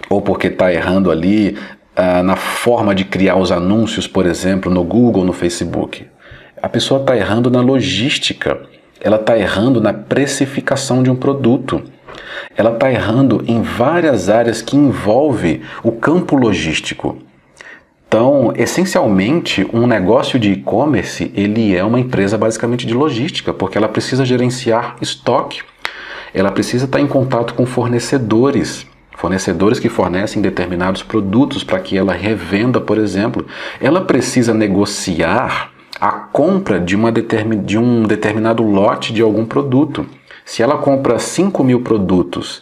[0.10, 1.58] ou porque está errando ali
[1.96, 6.08] ah, na forma de criar os anúncios, por exemplo, no Google, no Facebook.
[6.62, 8.60] A pessoa está errando na logística,
[9.00, 11.82] ela está errando na precificação de um produto.
[12.56, 17.18] Ela está errando em várias áreas que envolve o campo logístico.
[18.12, 23.88] Então, essencialmente, um negócio de e-commerce, ele é uma empresa basicamente de logística, porque ela
[23.88, 25.62] precisa gerenciar estoque,
[26.34, 32.12] ela precisa estar em contato com fornecedores, fornecedores que fornecem determinados produtos para que ela
[32.12, 33.46] revenda, por exemplo.
[33.80, 40.06] Ela precisa negociar a compra de, uma determin, de um determinado lote de algum produto.
[40.44, 42.62] Se ela compra 5 mil produtos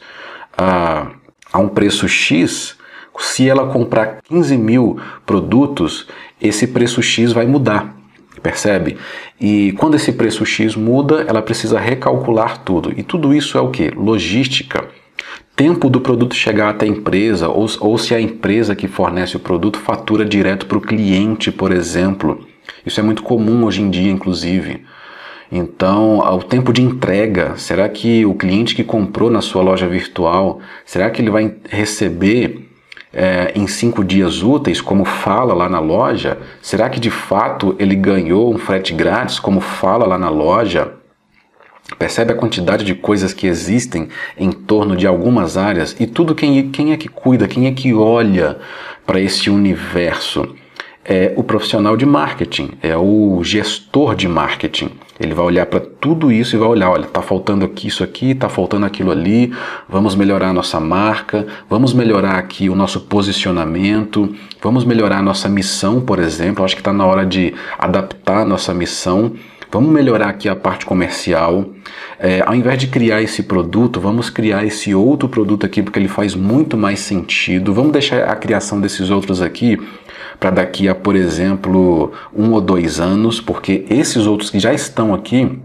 [0.55, 1.07] a,
[1.51, 2.77] a um preço X,
[3.19, 6.07] se ela comprar 15 mil produtos,
[6.41, 7.95] esse preço X vai mudar,
[8.41, 8.97] percebe?
[9.39, 12.93] E quando esse preço X muda, ela precisa recalcular tudo.
[12.95, 13.89] E tudo isso é o que?
[13.89, 14.87] Logística.
[15.53, 19.41] tempo do produto chegar até a empresa, ou, ou se a empresa que fornece o
[19.41, 22.47] produto fatura direto para o cliente, por exemplo.
[22.85, 24.85] Isso é muito comum hoje em dia, inclusive.
[25.51, 30.61] Então, o tempo de entrega, será que o cliente que comprou na sua loja virtual,
[30.85, 32.68] será que ele vai receber
[33.13, 36.37] é, em cinco dias úteis, como fala lá na loja?
[36.61, 40.93] Será que de fato ele ganhou um frete grátis, como fala lá na loja?
[41.97, 46.69] Percebe a quantidade de coisas que existem em torno de algumas áreas e tudo quem,
[46.69, 48.57] quem é que cuida, quem é que olha
[49.05, 50.55] para esse universo?
[51.03, 54.91] É o profissional de marketing, é o gestor de marketing.
[55.19, 58.31] Ele vai olhar para tudo isso e vai olhar, olha, está faltando aqui isso aqui,
[58.31, 59.53] está faltando aquilo ali,
[59.87, 65.49] vamos melhorar a nossa marca, vamos melhorar aqui o nosso posicionamento, vamos melhorar a nossa
[65.49, 66.63] missão, por exemplo.
[66.63, 69.33] Acho que está na hora de adaptar a nossa missão
[69.71, 71.63] Vamos melhorar aqui a parte comercial.
[72.17, 76.07] É, ao invés de criar esse produto, vamos criar esse outro produto aqui porque ele
[76.07, 77.71] faz muito mais sentido.
[77.71, 79.77] Vamos deixar a criação desses outros aqui
[80.39, 85.13] para daqui a, por exemplo, um ou dois anos, porque esses outros que já estão
[85.13, 85.59] aqui,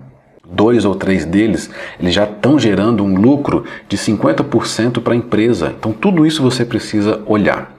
[0.49, 5.75] dois ou três deles, eles já estão gerando um lucro de 50% para a empresa.
[5.79, 7.75] Então, tudo isso você precisa olhar.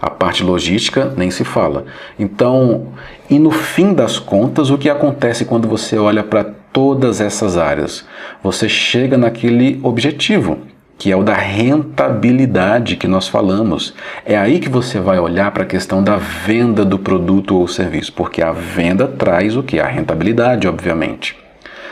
[0.00, 1.84] A parte logística nem se fala.
[2.18, 2.88] Então,
[3.30, 8.04] e no fim das contas, o que acontece quando você olha para todas essas áreas?
[8.42, 10.58] Você chega naquele objetivo,
[11.02, 13.92] que é o da rentabilidade que nós falamos.
[14.24, 18.12] É aí que você vai olhar para a questão da venda do produto ou serviço,
[18.12, 19.80] porque a venda traz o que?
[19.80, 21.36] A rentabilidade, obviamente.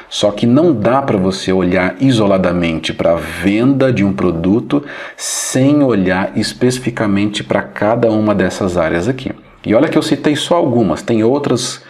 [0.08, 4.84] Só que não dá para você olhar isoladamente para a venda de um produto
[5.16, 9.32] sem olhar especificamente para cada uma dessas áreas aqui.
[9.66, 11.82] E olha que eu citei só algumas, tem outras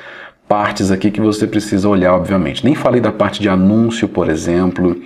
[0.48, 2.64] partes aqui que você precisa olhar, obviamente.
[2.64, 4.96] Nem falei da parte de anúncio, por exemplo.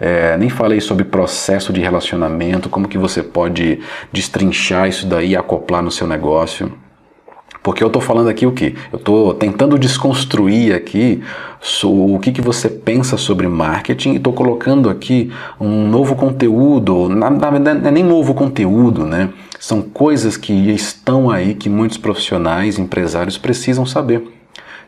[0.00, 3.80] É, nem falei sobre processo de relacionamento, como que você pode
[4.12, 6.72] destrinchar isso daí e acoplar no seu negócio.
[7.64, 8.74] Porque eu estou falando aqui o que?
[8.92, 11.22] Eu estou tentando desconstruir aqui
[11.82, 17.30] o que, que você pensa sobre marketing e estou colocando aqui um novo conteúdo, na,
[17.30, 19.30] não é nem novo conteúdo, né?
[19.58, 24.33] São coisas que estão aí que muitos profissionais, empresários precisam saber.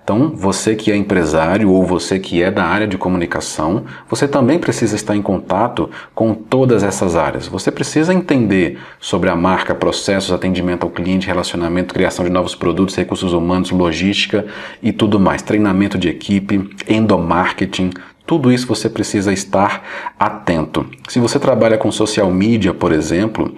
[0.06, 4.56] Então, você que é empresário ou você que é da área de comunicação, você também
[4.56, 7.48] precisa estar em contato com todas essas áreas.
[7.48, 12.94] Você precisa entender sobre a marca, processos, atendimento ao cliente, relacionamento, criação de novos produtos,
[12.94, 14.46] recursos humanos, logística
[14.80, 17.90] e tudo mais, treinamento de equipe, endomarketing,
[18.26, 19.82] tudo isso você precisa estar
[20.18, 20.84] atento.
[21.08, 23.54] Se você trabalha com social media, por exemplo,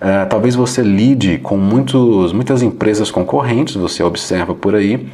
[0.00, 5.08] uh, talvez você lide com muitos, muitas empresas concorrentes, você observa por aí,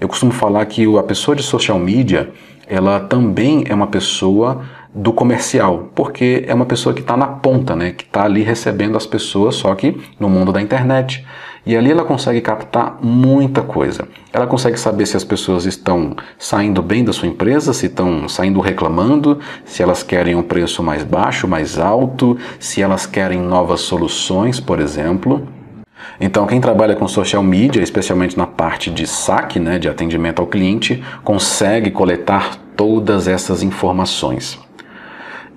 [0.00, 2.30] eu costumo falar que a pessoa de social media,
[2.66, 4.62] ela também é uma pessoa
[4.94, 7.92] do comercial, porque é uma pessoa que está na ponta, né?
[7.92, 11.24] que está ali recebendo as pessoas, só que no mundo da internet.
[11.66, 14.06] E ali ela consegue captar muita coisa.
[14.32, 18.60] Ela consegue saber se as pessoas estão saindo bem da sua empresa, se estão saindo
[18.60, 24.60] reclamando, se elas querem um preço mais baixo, mais alto, se elas querem novas soluções,
[24.60, 25.46] por exemplo.
[26.20, 30.46] Então, quem trabalha com social media, especialmente na parte de saque, né, de atendimento ao
[30.46, 34.58] cliente, consegue coletar todas essas informações.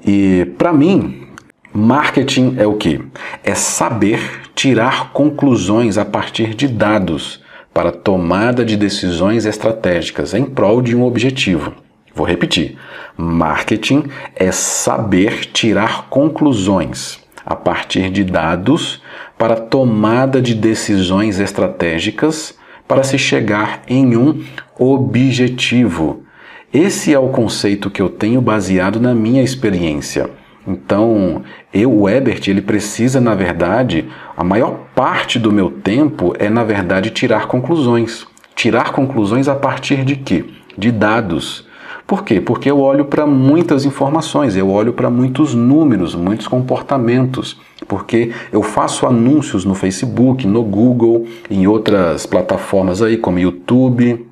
[0.05, 1.27] E para mim,
[1.73, 3.01] marketing é o que?
[3.43, 4.19] É saber
[4.55, 7.41] tirar conclusões a partir de dados
[7.73, 11.73] para tomada de decisões estratégicas em prol de um objetivo.
[12.13, 12.77] Vou repetir:
[13.15, 17.19] marketing é saber tirar conclusões
[17.49, 19.01] a partir de dados
[19.35, 22.55] para tomada de decisões estratégicas
[22.87, 24.43] para se chegar em um
[24.77, 26.23] objetivo.
[26.71, 30.29] Esse é o conceito que eu tenho baseado na minha experiência.
[30.67, 31.41] Então,
[31.73, 34.05] eu, o Ebert, ele precisa, na verdade,
[34.37, 38.27] a maior parte do meu tempo é, na verdade, tirar conclusões.
[38.55, 40.45] Tirar conclusões a partir de quê?
[40.77, 41.67] De dados.
[42.09, 42.41] Por quê?
[42.41, 48.63] Porque eu olho para muitas informações, eu olho para muitos números, muitos comportamentos, porque eu
[48.63, 54.25] faço anúncios no Facebook, no Google, em outras plataformas aí como YouTube,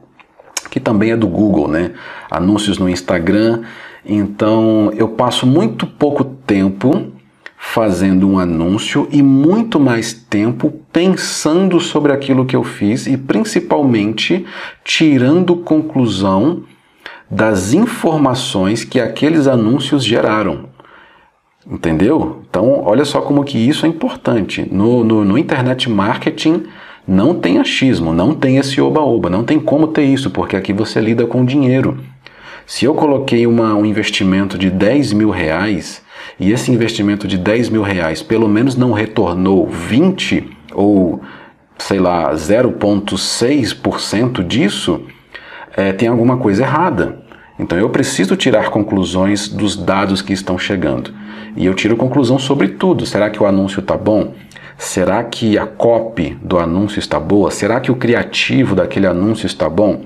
[0.72, 1.92] que também é do Google, né?
[2.32, 3.62] Anúncios no Instagram.
[4.04, 7.12] Então, eu passo muito pouco tempo
[7.56, 14.44] fazendo um anúncio e muito mais tempo pensando sobre aquilo que eu fiz e principalmente
[14.84, 16.64] tirando conclusão
[17.30, 20.70] das informações que aqueles anúncios geraram.
[21.70, 22.44] Entendeu?
[22.50, 24.66] Então, olha só como que isso é importante.
[24.72, 26.64] No, no, no internet marketing
[27.06, 31.02] não tem achismo, não tem esse oba-oba, não tem como ter isso, porque aqui você
[31.02, 31.98] lida com dinheiro.
[32.66, 36.02] Se eu coloquei uma, um investimento de 10 mil reais,
[36.40, 41.22] e esse investimento de 10 mil reais pelo menos não retornou 20 ou
[41.78, 45.02] sei lá 0,6% disso,
[45.78, 47.20] é, tem alguma coisa errada.
[47.60, 51.14] Então eu preciso tirar conclusões dos dados que estão chegando.
[51.56, 53.06] E eu tiro conclusão sobre tudo.
[53.06, 54.34] Será que o anúncio está bom?
[54.78, 57.50] Será que a copy do anúncio está boa?
[57.50, 60.04] Será que o criativo daquele anúncio está bom?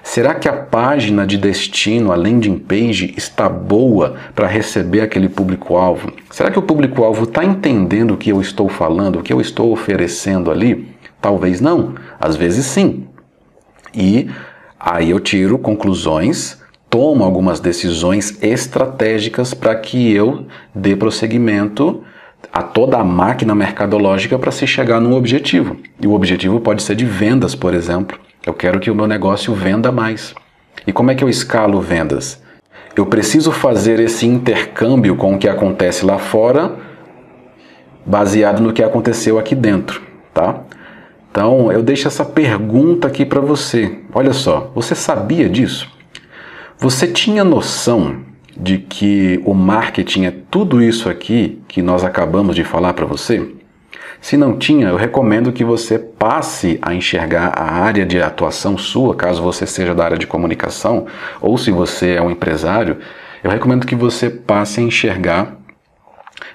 [0.00, 6.12] Será que a página de destino, a landing page, está boa para receber aquele público-alvo?
[6.30, 9.72] Será que o público-alvo está entendendo o que eu estou falando, o que eu estou
[9.72, 10.88] oferecendo ali?
[11.20, 13.06] Talvez não, às vezes sim.
[13.94, 14.28] E
[14.84, 16.60] aí eu tiro conclusões
[16.92, 22.04] tomo algumas decisões estratégicas para que eu dê prosseguimento
[22.52, 25.78] a toda a máquina mercadológica para se chegar num objetivo.
[25.98, 28.20] E o objetivo pode ser de vendas, por exemplo.
[28.44, 30.34] Eu quero que o meu negócio venda mais.
[30.86, 32.42] E como é que eu escalo vendas?
[32.94, 36.76] Eu preciso fazer esse intercâmbio com o que acontece lá fora,
[38.04, 40.02] baseado no que aconteceu aqui dentro,
[40.34, 40.60] tá?
[41.32, 44.00] Então, eu deixo essa pergunta aqui para você.
[44.12, 45.90] Olha só, você sabia disso?
[46.76, 48.18] Você tinha noção
[48.54, 53.50] de que o marketing é tudo isso aqui que nós acabamos de falar para você?
[54.20, 59.14] Se não tinha, eu recomendo que você passe a enxergar a área de atuação sua,
[59.14, 61.06] caso você seja da área de comunicação,
[61.40, 62.98] ou se você é um empresário,
[63.42, 65.56] eu recomendo que você passe a enxergar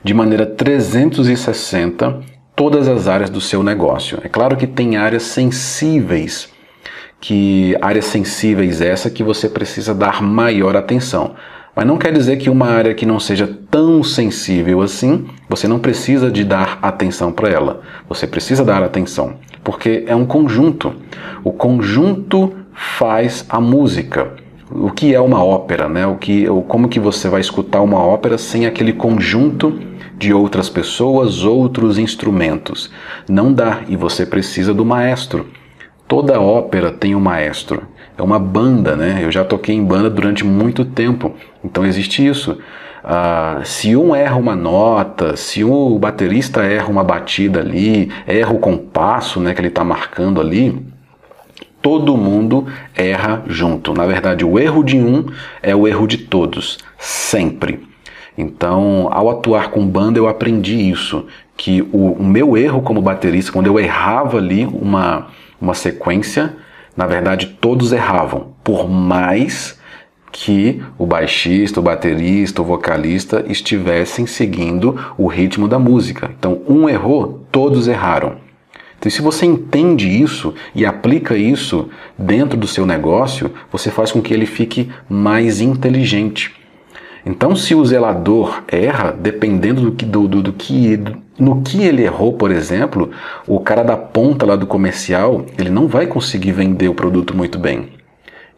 [0.04, 2.27] de maneira 360
[2.58, 4.20] todas as áreas do seu negócio.
[4.24, 6.50] É claro que tem áreas sensíveis
[7.20, 11.36] que áreas sensíveis essa que você precisa dar maior atenção.
[11.76, 15.78] Mas não quer dizer que uma área que não seja tão sensível assim, você não
[15.78, 17.82] precisa de dar atenção para ela.
[18.10, 20.96] Você precisa dar atenção, porque é um conjunto.
[21.44, 24.34] O conjunto faz a música.
[24.72, 26.08] O que é uma ópera, né?
[26.08, 29.80] O que, como que você vai escutar uma ópera sem aquele conjunto
[30.18, 32.92] de outras pessoas, outros instrumentos?
[33.30, 35.48] Não dá, e você precisa do maestro.
[36.08, 37.84] Toda ópera tem um maestro.
[38.18, 39.20] É uma banda, né?
[39.24, 42.58] Eu já toquei em banda durante muito tempo, então existe isso.
[43.04, 48.60] Ah, se um erra uma nota, se o baterista erra uma batida ali, erra o
[48.60, 50.86] compasso né, que ele está marcando ali,
[51.82, 53.94] todo mundo erra junto.
[53.94, 55.26] Na verdade, o erro de um
[55.62, 57.88] é o erro de todos, sempre.
[58.38, 61.26] Então, ao atuar com banda, eu aprendi isso,
[61.56, 65.28] que o, o meu erro como baterista, quando eu errava ali uma
[65.60, 66.56] uma sequência,
[66.96, 69.78] na verdade todos erravam, por mais
[70.32, 76.30] que o baixista, o baterista, o vocalista estivessem seguindo o ritmo da música.
[76.38, 78.36] Então, um errou, todos erraram.
[79.00, 84.22] Então, se você entende isso e aplica isso dentro do seu negócio, você faz com
[84.22, 86.54] que ele fique mais inteligente.
[87.26, 91.00] Então, se o zelador erra, dependendo do que, do, do, do que
[91.40, 93.12] no que ele errou, por exemplo,
[93.46, 97.60] o cara da ponta lá do comercial, ele não vai conseguir vender o produto muito
[97.60, 97.90] bem.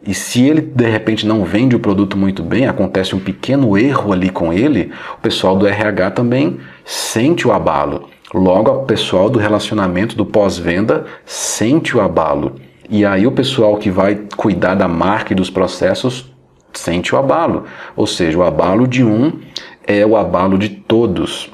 [0.06, 4.12] E se ele de repente não vende o produto muito bem, acontece um pequeno erro
[4.12, 8.08] ali com ele, o pessoal do RH também sente o abalo.
[8.32, 12.56] Logo, o pessoal do relacionamento do pós-venda sente o abalo.
[12.88, 16.29] E aí o pessoal que vai cuidar da marca e dos processos
[16.72, 17.64] sente o abalo.
[17.96, 19.40] Ou seja, o abalo de um
[19.86, 21.50] é o abalo de todos.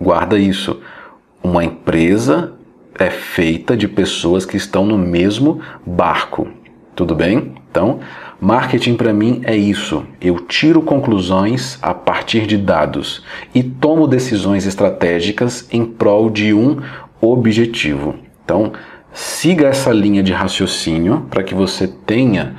[0.00, 0.80] Guarda isso.
[1.42, 2.54] Uma empresa
[2.98, 6.48] é feita de pessoas que estão no mesmo barco.
[6.94, 7.54] Tudo bem?
[7.70, 8.00] Então,
[8.40, 10.04] marketing para mim é isso.
[10.20, 16.78] Eu tiro conclusões a partir de dados e tomo decisões estratégicas em prol de um
[17.20, 18.16] objetivo.
[18.44, 18.72] Então,
[19.12, 22.56] siga essa linha de raciocínio para que você tenha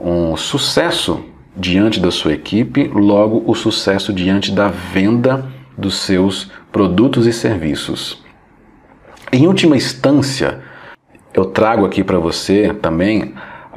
[0.00, 1.24] um sucesso
[1.56, 5.46] diante da sua equipe, logo o sucesso diante da venda
[5.76, 8.22] dos seus produtos e serviços.
[9.32, 10.60] Em última instância,
[11.34, 13.34] eu trago aqui para você também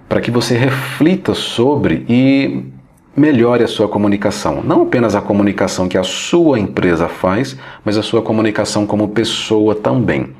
[0.07, 2.65] para que você reflita sobre e
[3.15, 4.63] melhore a sua comunicação.
[4.63, 9.75] Não apenas a comunicação que a sua empresa faz, mas a sua comunicação como pessoa
[9.75, 10.33] também.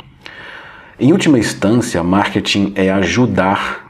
[0.99, 3.82] Em última instância, marketing é ajudar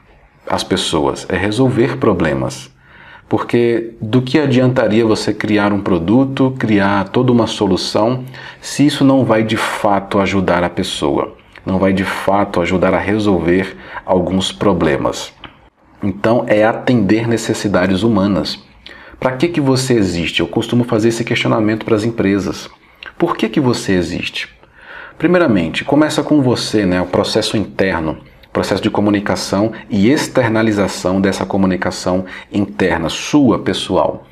[0.46, 2.70] as pessoas, é resolver problemas.
[3.28, 8.24] Porque do que adiantaria você criar um produto, criar toda uma solução,
[8.60, 11.34] se isso não vai de fato ajudar a pessoa,
[11.64, 15.32] não vai de fato ajudar a resolver alguns problemas?
[16.02, 18.62] Então é atender necessidades humanas.
[19.18, 20.40] Para que, que você existe?
[20.40, 22.68] Eu costumo fazer esse questionamento para as empresas.
[23.16, 24.50] Por que, que você existe?
[25.16, 28.18] Primeiramente, começa com você, né, o processo interno
[28.54, 34.28] processo de comunicação e externalização dessa comunicação interna, sua, pessoal.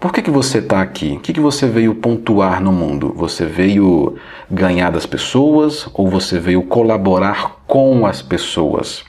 [0.00, 1.16] Por que, que você está aqui?
[1.18, 3.12] O que, que você veio pontuar no mundo?
[3.14, 4.16] Você veio
[4.50, 9.04] ganhar das pessoas ou você veio colaborar com as pessoas?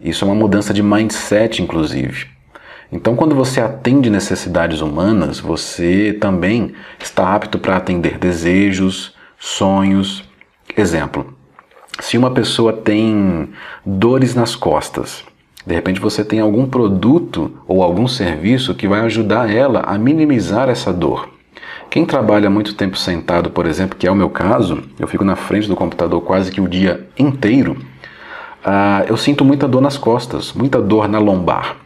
[0.00, 2.26] Isso é uma mudança de mindset, inclusive.
[2.90, 10.24] Então, quando você atende necessidades humanas, você também está apto para atender desejos, sonhos.
[10.74, 11.37] Exemplo:
[12.00, 13.48] se uma pessoa tem
[13.84, 15.24] dores nas costas,
[15.66, 20.68] de repente você tem algum produto ou algum serviço que vai ajudar ela a minimizar
[20.68, 21.28] essa dor.
[21.90, 25.36] Quem trabalha muito tempo sentado, por exemplo, que é o meu caso, eu fico na
[25.36, 27.78] frente do computador quase que o dia inteiro,
[28.64, 31.76] uh, eu sinto muita dor nas costas, muita dor na lombar.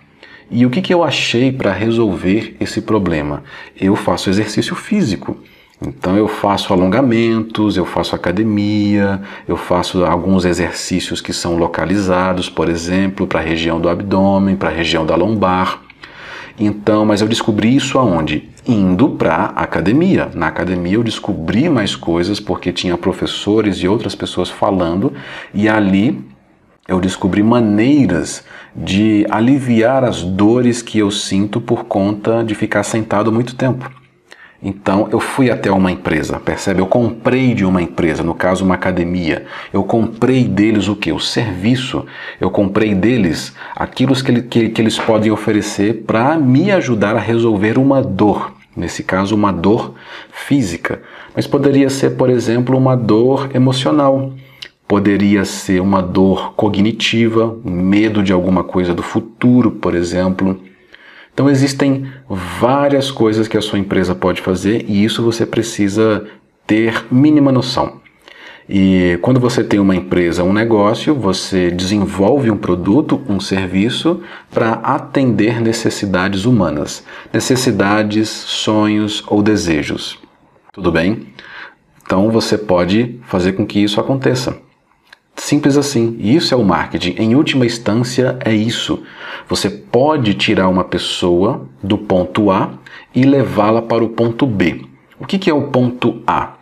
[0.51, 3.43] E o que, que eu achei para resolver esse problema?
[3.81, 5.39] Eu faço exercício físico.
[5.87, 12.69] Então eu faço alongamentos, eu faço academia, eu faço alguns exercícios que são localizados, por
[12.69, 15.81] exemplo, para a região do abdômen, para a região da lombar.
[16.59, 18.49] Então, mas eu descobri isso aonde?
[18.67, 20.31] Indo para a academia.
[20.35, 25.13] Na academia eu descobri mais coisas porque tinha professores e outras pessoas falando
[25.53, 26.25] e ali
[26.87, 33.33] eu descobri maneiras de aliviar as dores que eu sinto por conta de ficar sentado
[33.33, 34.02] muito tempo.
[34.63, 36.81] Então eu fui até uma empresa, percebe?
[36.81, 39.45] Eu comprei de uma empresa, no caso uma academia.
[39.73, 41.11] Eu comprei deles o que?
[41.11, 42.07] O serviço.
[42.41, 47.77] Eu comprei deles aquilo que, que, que eles podem oferecer para me ajudar a resolver
[47.77, 48.53] uma dor.
[48.77, 49.95] Nesse caso, uma dor
[50.31, 51.03] física.
[51.35, 54.33] Mas poderia ser, por exemplo, uma dor emocional.
[54.87, 60.59] Poderia ser uma dor cognitiva, medo de alguma coisa do futuro, por exemplo
[61.33, 66.27] então existem várias coisas que a sua empresa pode fazer e isso você precisa
[66.67, 68.01] ter mínima noção.
[68.69, 74.75] E quando você tem uma empresa, um negócio, você desenvolve um produto, um serviço para
[74.75, 80.19] atender necessidades humanas, necessidades, sonhos ou desejos.
[80.73, 81.29] Tudo bem?
[82.05, 84.57] Então você pode fazer com que isso aconteça.
[85.35, 86.17] Simples assim.
[86.21, 87.17] Isso é o marketing.
[87.19, 89.03] Em última instância, é isso.
[89.53, 92.71] Você pode tirar uma pessoa do ponto A
[93.15, 94.81] e levá-la para o ponto B.
[95.21, 96.55] O que, é o ponto A?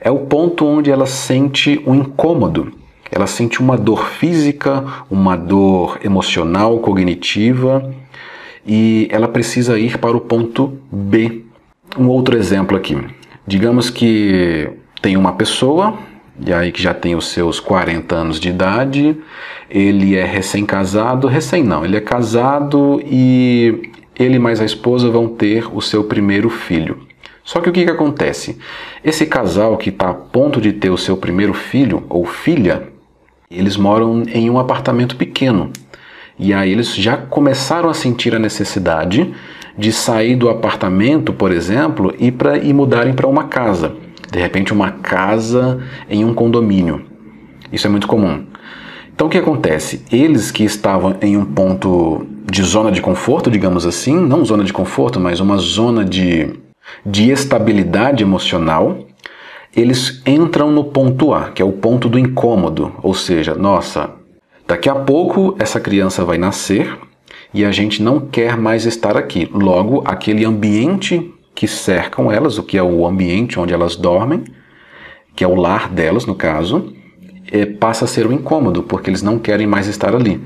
[0.00, 2.72] É o ponto onde ela sente um incômodo.
[3.10, 7.92] Ela sente uma dor física, uma dor emocional, cognitiva,
[8.64, 11.44] e ela precisa ir para o ponto B.
[11.98, 12.96] Um outro exemplo aqui.
[13.48, 14.70] Digamos que
[15.02, 15.98] tem uma pessoa
[16.46, 19.16] e aí que já tem os seus 40 anos de idade,
[19.68, 25.66] ele é recém-casado, recém não, ele é casado e ele mais a esposa vão ter
[25.74, 27.06] o seu primeiro filho.
[27.44, 28.58] Só que o que, que acontece?
[29.02, 32.88] Esse casal que está a ponto de ter o seu primeiro filho ou filha,
[33.50, 35.70] eles moram em um apartamento pequeno.
[36.38, 39.34] E aí eles já começaram a sentir a necessidade
[39.76, 43.96] de sair do apartamento, por exemplo, e, pra, e mudarem para uma casa
[44.30, 47.04] de repente uma casa em um condomínio.
[47.72, 48.44] Isso é muito comum.
[49.14, 50.04] Então o que acontece?
[50.12, 54.72] Eles que estavam em um ponto de zona de conforto, digamos assim, não zona de
[54.72, 56.54] conforto, mas uma zona de,
[57.04, 58.98] de estabilidade emocional,
[59.74, 64.10] eles entram no ponto A, que é o ponto do incômodo, ou seja, nossa,
[64.66, 66.96] daqui a pouco essa criança vai nascer
[67.52, 69.48] e a gente não quer mais estar aqui.
[69.52, 74.44] Logo, aquele ambiente que cercam elas, o que é o ambiente onde elas dormem,
[75.34, 76.94] que é o lar delas, no caso,
[77.50, 80.40] é, passa a ser um incômodo, porque eles não querem mais estar ali.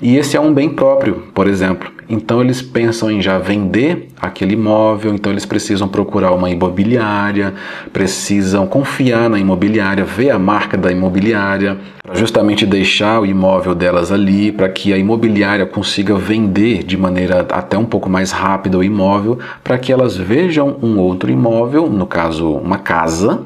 [0.00, 1.90] E esse é um bem próprio, por exemplo.
[2.08, 7.54] Então eles pensam em já vender aquele imóvel, então eles precisam procurar uma imobiliária,
[7.92, 14.12] precisam confiar na imobiliária, ver a marca da imobiliária, para justamente deixar o imóvel delas
[14.12, 18.84] ali, para que a imobiliária consiga vender de maneira até um pouco mais rápida o
[18.84, 23.40] imóvel, para que elas vejam um outro imóvel, no caso uma casa,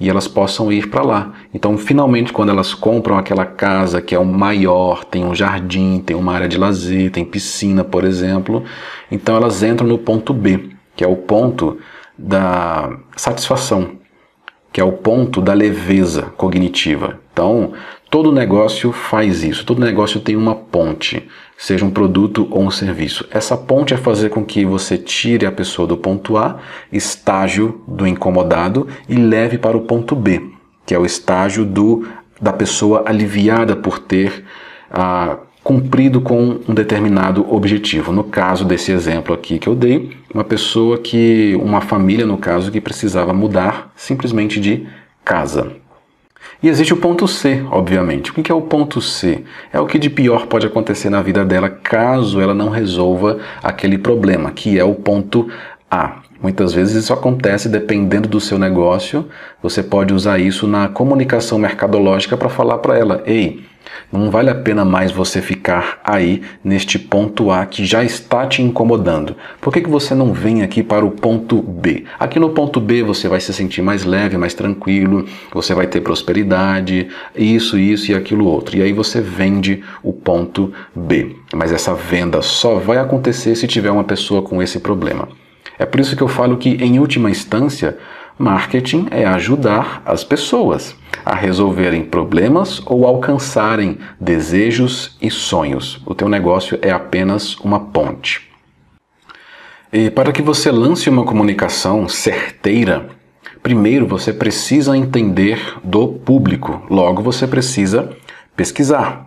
[0.00, 1.32] e elas possam ir para lá.
[1.52, 6.16] Então, finalmente, quando elas compram aquela casa que é o maior, tem um jardim, tem
[6.16, 8.64] uma área de lazer, tem piscina, por exemplo,
[9.10, 11.78] então elas entram no ponto B, que é o ponto
[12.18, 13.92] da satisfação,
[14.72, 17.20] que é o ponto da leveza cognitiva.
[17.32, 17.72] Então,
[18.10, 21.28] todo negócio faz isso, todo negócio tem uma ponte,
[21.60, 23.28] seja um produto ou um serviço.
[23.30, 26.58] Essa ponte é fazer com que você tire a pessoa do ponto A,
[26.90, 30.42] estágio do incomodado, e leve para o ponto B,
[30.86, 32.08] que é o estágio do,
[32.40, 34.42] da pessoa aliviada por ter
[34.90, 38.10] ah, cumprido com um determinado objetivo.
[38.10, 42.72] No caso desse exemplo aqui que eu dei, uma pessoa que, uma família no caso,
[42.72, 44.86] que precisava mudar simplesmente de
[45.22, 45.79] casa.
[46.62, 48.30] E existe o ponto C, obviamente.
[48.30, 49.44] O que é o ponto C?
[49.72, 53.96] É o que de pior pode acontecer na vida dela caso ela não resolva aquele
[53.96, 55.48] problema, que é o ponto
[55.90, 56.16] A.
[56.42, 59.26] Muitas vezes isso acontece dependendo do seu negócio.
[59.62, 63.64] Você pode usar isso na comunicação mercadológica para falar para ela: ei,
[64.12, 68.62] não vale a pena mais você ficar aí neste ponto A que já está te
[68.62, 69.36] incomodando.
[69.60, 72.04] Por que, que você não vem aqui para o ponto B?
[72.18, 76.00] Aqui no ponto B você vai se sentir mais leve, mais tranquilo, você vai ter
[76.00, 78.76] prosperidade, isso, isso e aquilo outro.
[78.76, 81.36] E aí você vende o ponto B.
[81.54, 85.28] Mas essa venda só vai acontecer se tiver uma pessoa com esse problema.
[85.78, 87.96] É por isso que eu falo que, em última instância,
[88.38, 96.00] marketing é ajudar as pessoas a resolverem problemas ou alcançarem desejos e sonhos.
[96.06, 98.48] O teu negócio é apenas uma ponte.
[99.92, 103.08] E para que você lance uma comunicação certeira,
[103.62, 108.16] primeiro você precisa entender do público, logo você precisa
[108.56, 109.26] pesquisar.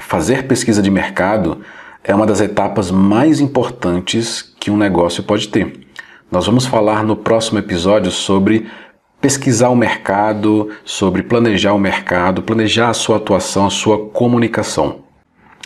[0.00, 1.60] Fazer pesquisa de mercado
[2.04, 5.80] é uma das etapas mais importantes que um negócio pode ter.
[6.30, 8.66] Nós vamos falar no próximo episódio sobre
[9.22, 15.00] pesquisar o mercado, sobre planejar o mercado, planejar a sua atuação, a sua comunicação.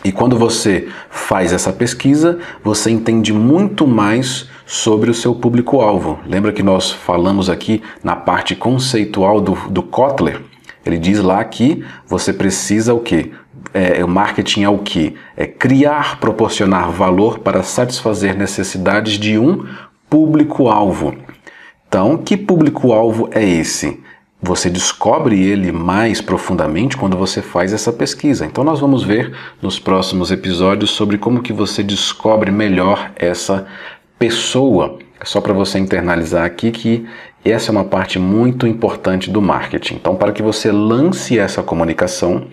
[0.05, 6.19] E quando você faz essa pesquisa, você entende muito mais sobre o seu público-alvo.
[6.25, 10.39] Lembra que nós falamos aqui na parte conceitual do, do Kotler?
[10.85, 13.31] Ele diz lá que você precisa o quê?
[13.73, 15.15] é, o marketing é o que?
[15.35, 19.65] É criar, proporcionar valor para satisfazer necessidades de um
[20.09, 21.15] público-alvo.
[21.87, 24.01] Então, que público-alvo é esse?
[24.41, 28.45] Você descobre ele mais profundamente quando você faz essa pesquisa.
[28.45, 33.65] Então nós vamos ver nos próximos episódios sobre como que você descobre melhor essa
[34.19, 34.99] pessoa.
[35.19, 37.07] É só para você internalizar aqui que
[37.43, 39.95] essa é uma parte muito importante do marketing.
[39.95, 42.45] Então, para que você lance essa comunicação,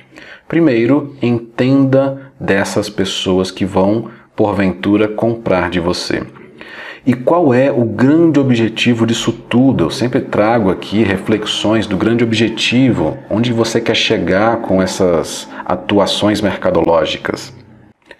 [0.47, 6.23] Primeiro, entenda dessas pessoas que vão, porventura, comprar de você.
[7.07, 9.85] E qual é o grande objetivo disso tudo?
[9.85, 16.41] Eu sempre trago aqui reflexões do grande objetivo, onde você quer chegar com essas atuações
[16.41, 17.53] mercadológicas.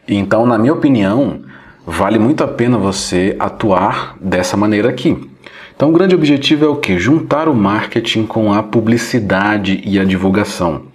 [0.07, 1.41] Então, na minha opinião,
[1.87, 5.31] vale muito a pena você atuar dessa maneira aqui.
[5.75, 6.99] Então, o grande objetivo é o que?
[6.99, 10.93] Juntar o marketing com a publicidade e a divulgação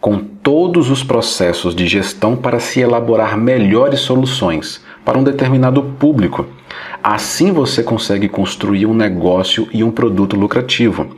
[0.00, 6.46] com todos os processos de gestão para se elaborar melhores soluções para um determinado público.
[7.02, 11.16] Assim você consegue construir um negócio e um produto lucrativo.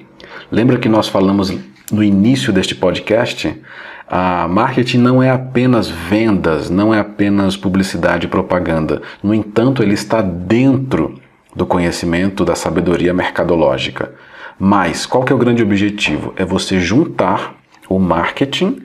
[0.50, 1.52] Lembra que nós falamos
[1.90, 3.60] no início deste podcast?
[4.08, 9.02] A marketing não é apenas vendas, não é apenas publicidade e propaganda.
[9.22, 11.20] No entanto, ele está dentro
[11.54, 14.14] do conhecimento da sabedoria mercadológica.
[14.58, 16.32] Mas qual que é o grande objetivo?
[16.36, 17.56] É você juntar
[17.88, 18.82] o marketing.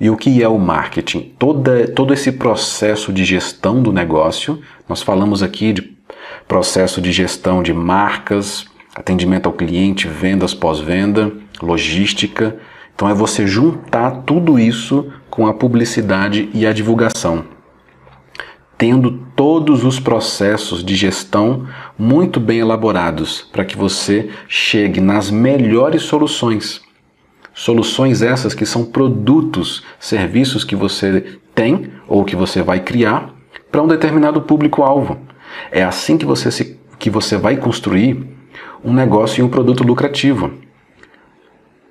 [0.00, 1.32] E o que é o marketing?
[1.38, 5.99] Toda, todo esse processo de gestão do negócio, nós falamos aqui de
[6.46, 12.56] processo de gestão de marcas, atendimento ao cliente, vendas pós-venda, logística.
[12.94, 17.44] Então é você juntar tudo isso com a publicidade e a divulgação,
[18.76, 21.66] tendo todos os processos de gestão
[21.98, 26.82] muito bem elaborados para que você chegue nas melhores soluções.
[27.54, 33.34] Soluções essas que são produtos, serviços que você tem ou que você vai criar
[33.70, 35.18] para um determinado público-alvo.
[35.70, 38.26] É assim que você, se, que você vai construir
[38.84, 40.52] um negócio e um produto lucrativo.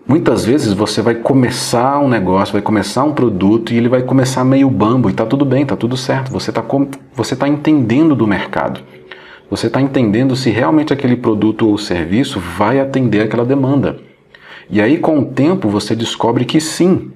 [0.07, 4.43] Muitas vezes você vai começar um negócio, vai começar um produto e ele vai começar
[4.43, 6.32] meio bambo e está tudo bem, está tudo certo.
[6.32, 6.66] Você está
[7.14, 8.82] você tá entendendo do mercado.
[9.51, 13.97] Você está entendendo se realmente aquele produto ou serviço vai atender aquela demanda.
[14.70, 17.12] E aí, com o tempo, você descobre que sim.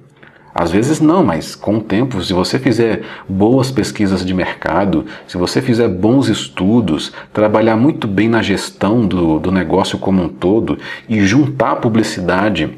[0.54, 5.36] Às vezes não, mas com o tempo, se você fizer boas pesquisas de mercado, se
[5.36, 10.78] você fizer bons estudos, trabalhar muito bem na gestão do, do negócio como um todo
[11.08, 12.70] e juntar a publicidade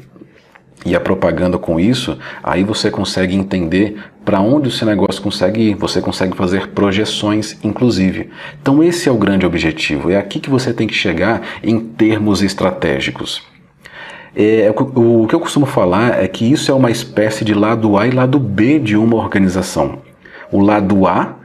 [0.83, 5.69] e a propaganda com isso, aí você consegue entender para onde o seu negócio consegue
[5.69, 8.29] ir, você consegue fazer projeções, inclusive.
[8.59, 12.41] Então, esse é o grande objetivo, é aqui que você tem que chegar em termos
[12.41, 13.43] estratégicos.
[14.39, 17.97] É, o, o que eu costumo falar é que isso é uma espécie de lado
[17.97, 19.97] A e lado B de uma organização.
[20.51, 21.37] O lado A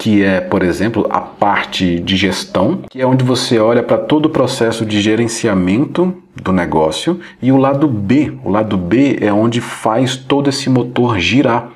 [0.00, 4.24] que é, por exemplo, a parte de gestão, que é onde você olha para todo
[4.26, 9.60] o processo de gerenciamento do negócio, e o lado B, o lado B é onde
[9.60, 11.68] faz todo esse motor girar,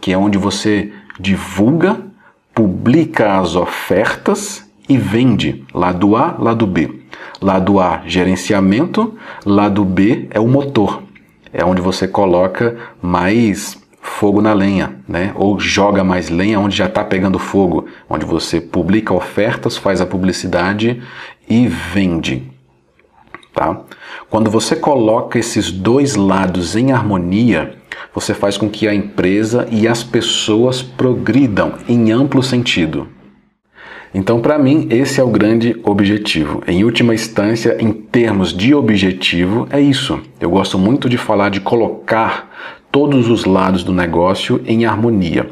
[0.00, 0.90] que é onde você
[1.20, 2.00] divulga,
[2.54, 6.97] publica as ofertas e vende, lado A, lado B.
[7.40, 9.16] Lado A, gerenciamento.
[9.44, 11.02] Lado B é o motor.
[11.52, 15.32] É onde você coloca mais fogo na lenha, né?
[15.34, 20.06] Ou joga mais lenha onde já está pegando fogo, onde você publica ofertas, faz a
[20.06, 21.02] publicidade
[21.48, 22.50] e vende.
[23.54, 23.80] Tá?
[24.30, 27.74] Quando você coloca esses dois lados em harmonia,
[28.14, 33.08] você faz com que a empresa e as pessoas progridam em amplo sentido.
[34.14, 36.62] Então, para mim, esse é o grande objetivo.
[36.66, 40.20] Em última instância, em termos de objetivo, é isso.
[40.40, 42.50] Eu gosto muito de falar de colocar
[42.90, 45.48] todos os lados do negócio em harmonia.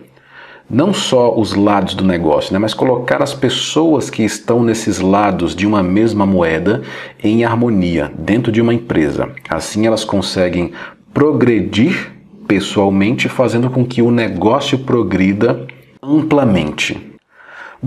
[0.68, 5.54] Não só os lados do negócio, né, mas colocar as pessoas que estão nesses lados
[5.54, 6.82] de uma mesma moeda
[7.22, 9.30] em harmonia dentro de uma empresa.
[9.48, 10.72] Assim elas conseguem
[11.14, 12.10] progredir
[12.48, 15.66] pessoalmente, fazendo com que o negócio progrida
[16.02, 17.15] amplamente.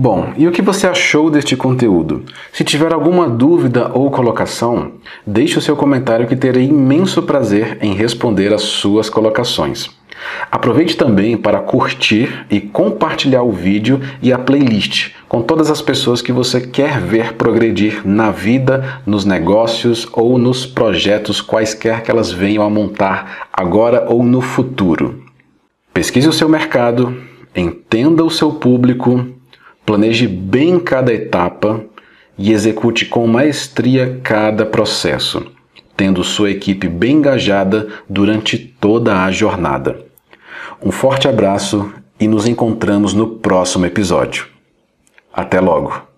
[0.02, 2.24] Bom, e o que você achou deste conteúdo?
[2.54, 4.92] Se tiver alguma dúvida ou colocação,
[5.26, 9.90] deixe o seu comentário que terei imenso prazer em responder as suas colocações.
[10.50, 16.22] Aproveite também para curtir e compartilhar o vídeo e a playlist com todas as pessoas
[16.22, 22.32] que você quer ver progredir na vida, nos negócios ou nos projetos quaisquer que elas
[22.32, 25.22] venham a montar agora ou no futuro.
[25.92, 27.14] Pesquise o seu mercado,
[27.54, 29.38] entenda o seu público
[29.84, 31.84] Planeje bem cada etapa
[32.38, 35.46] e execute com maestria cada processo,
[35.96, 40.04] tendo sua equipe bem engajada durante toda a jornada.
[40.82, 44.46] Um forte abraço e nos encontramos no próximo episódio.
[45.32, 46.09] Até logo!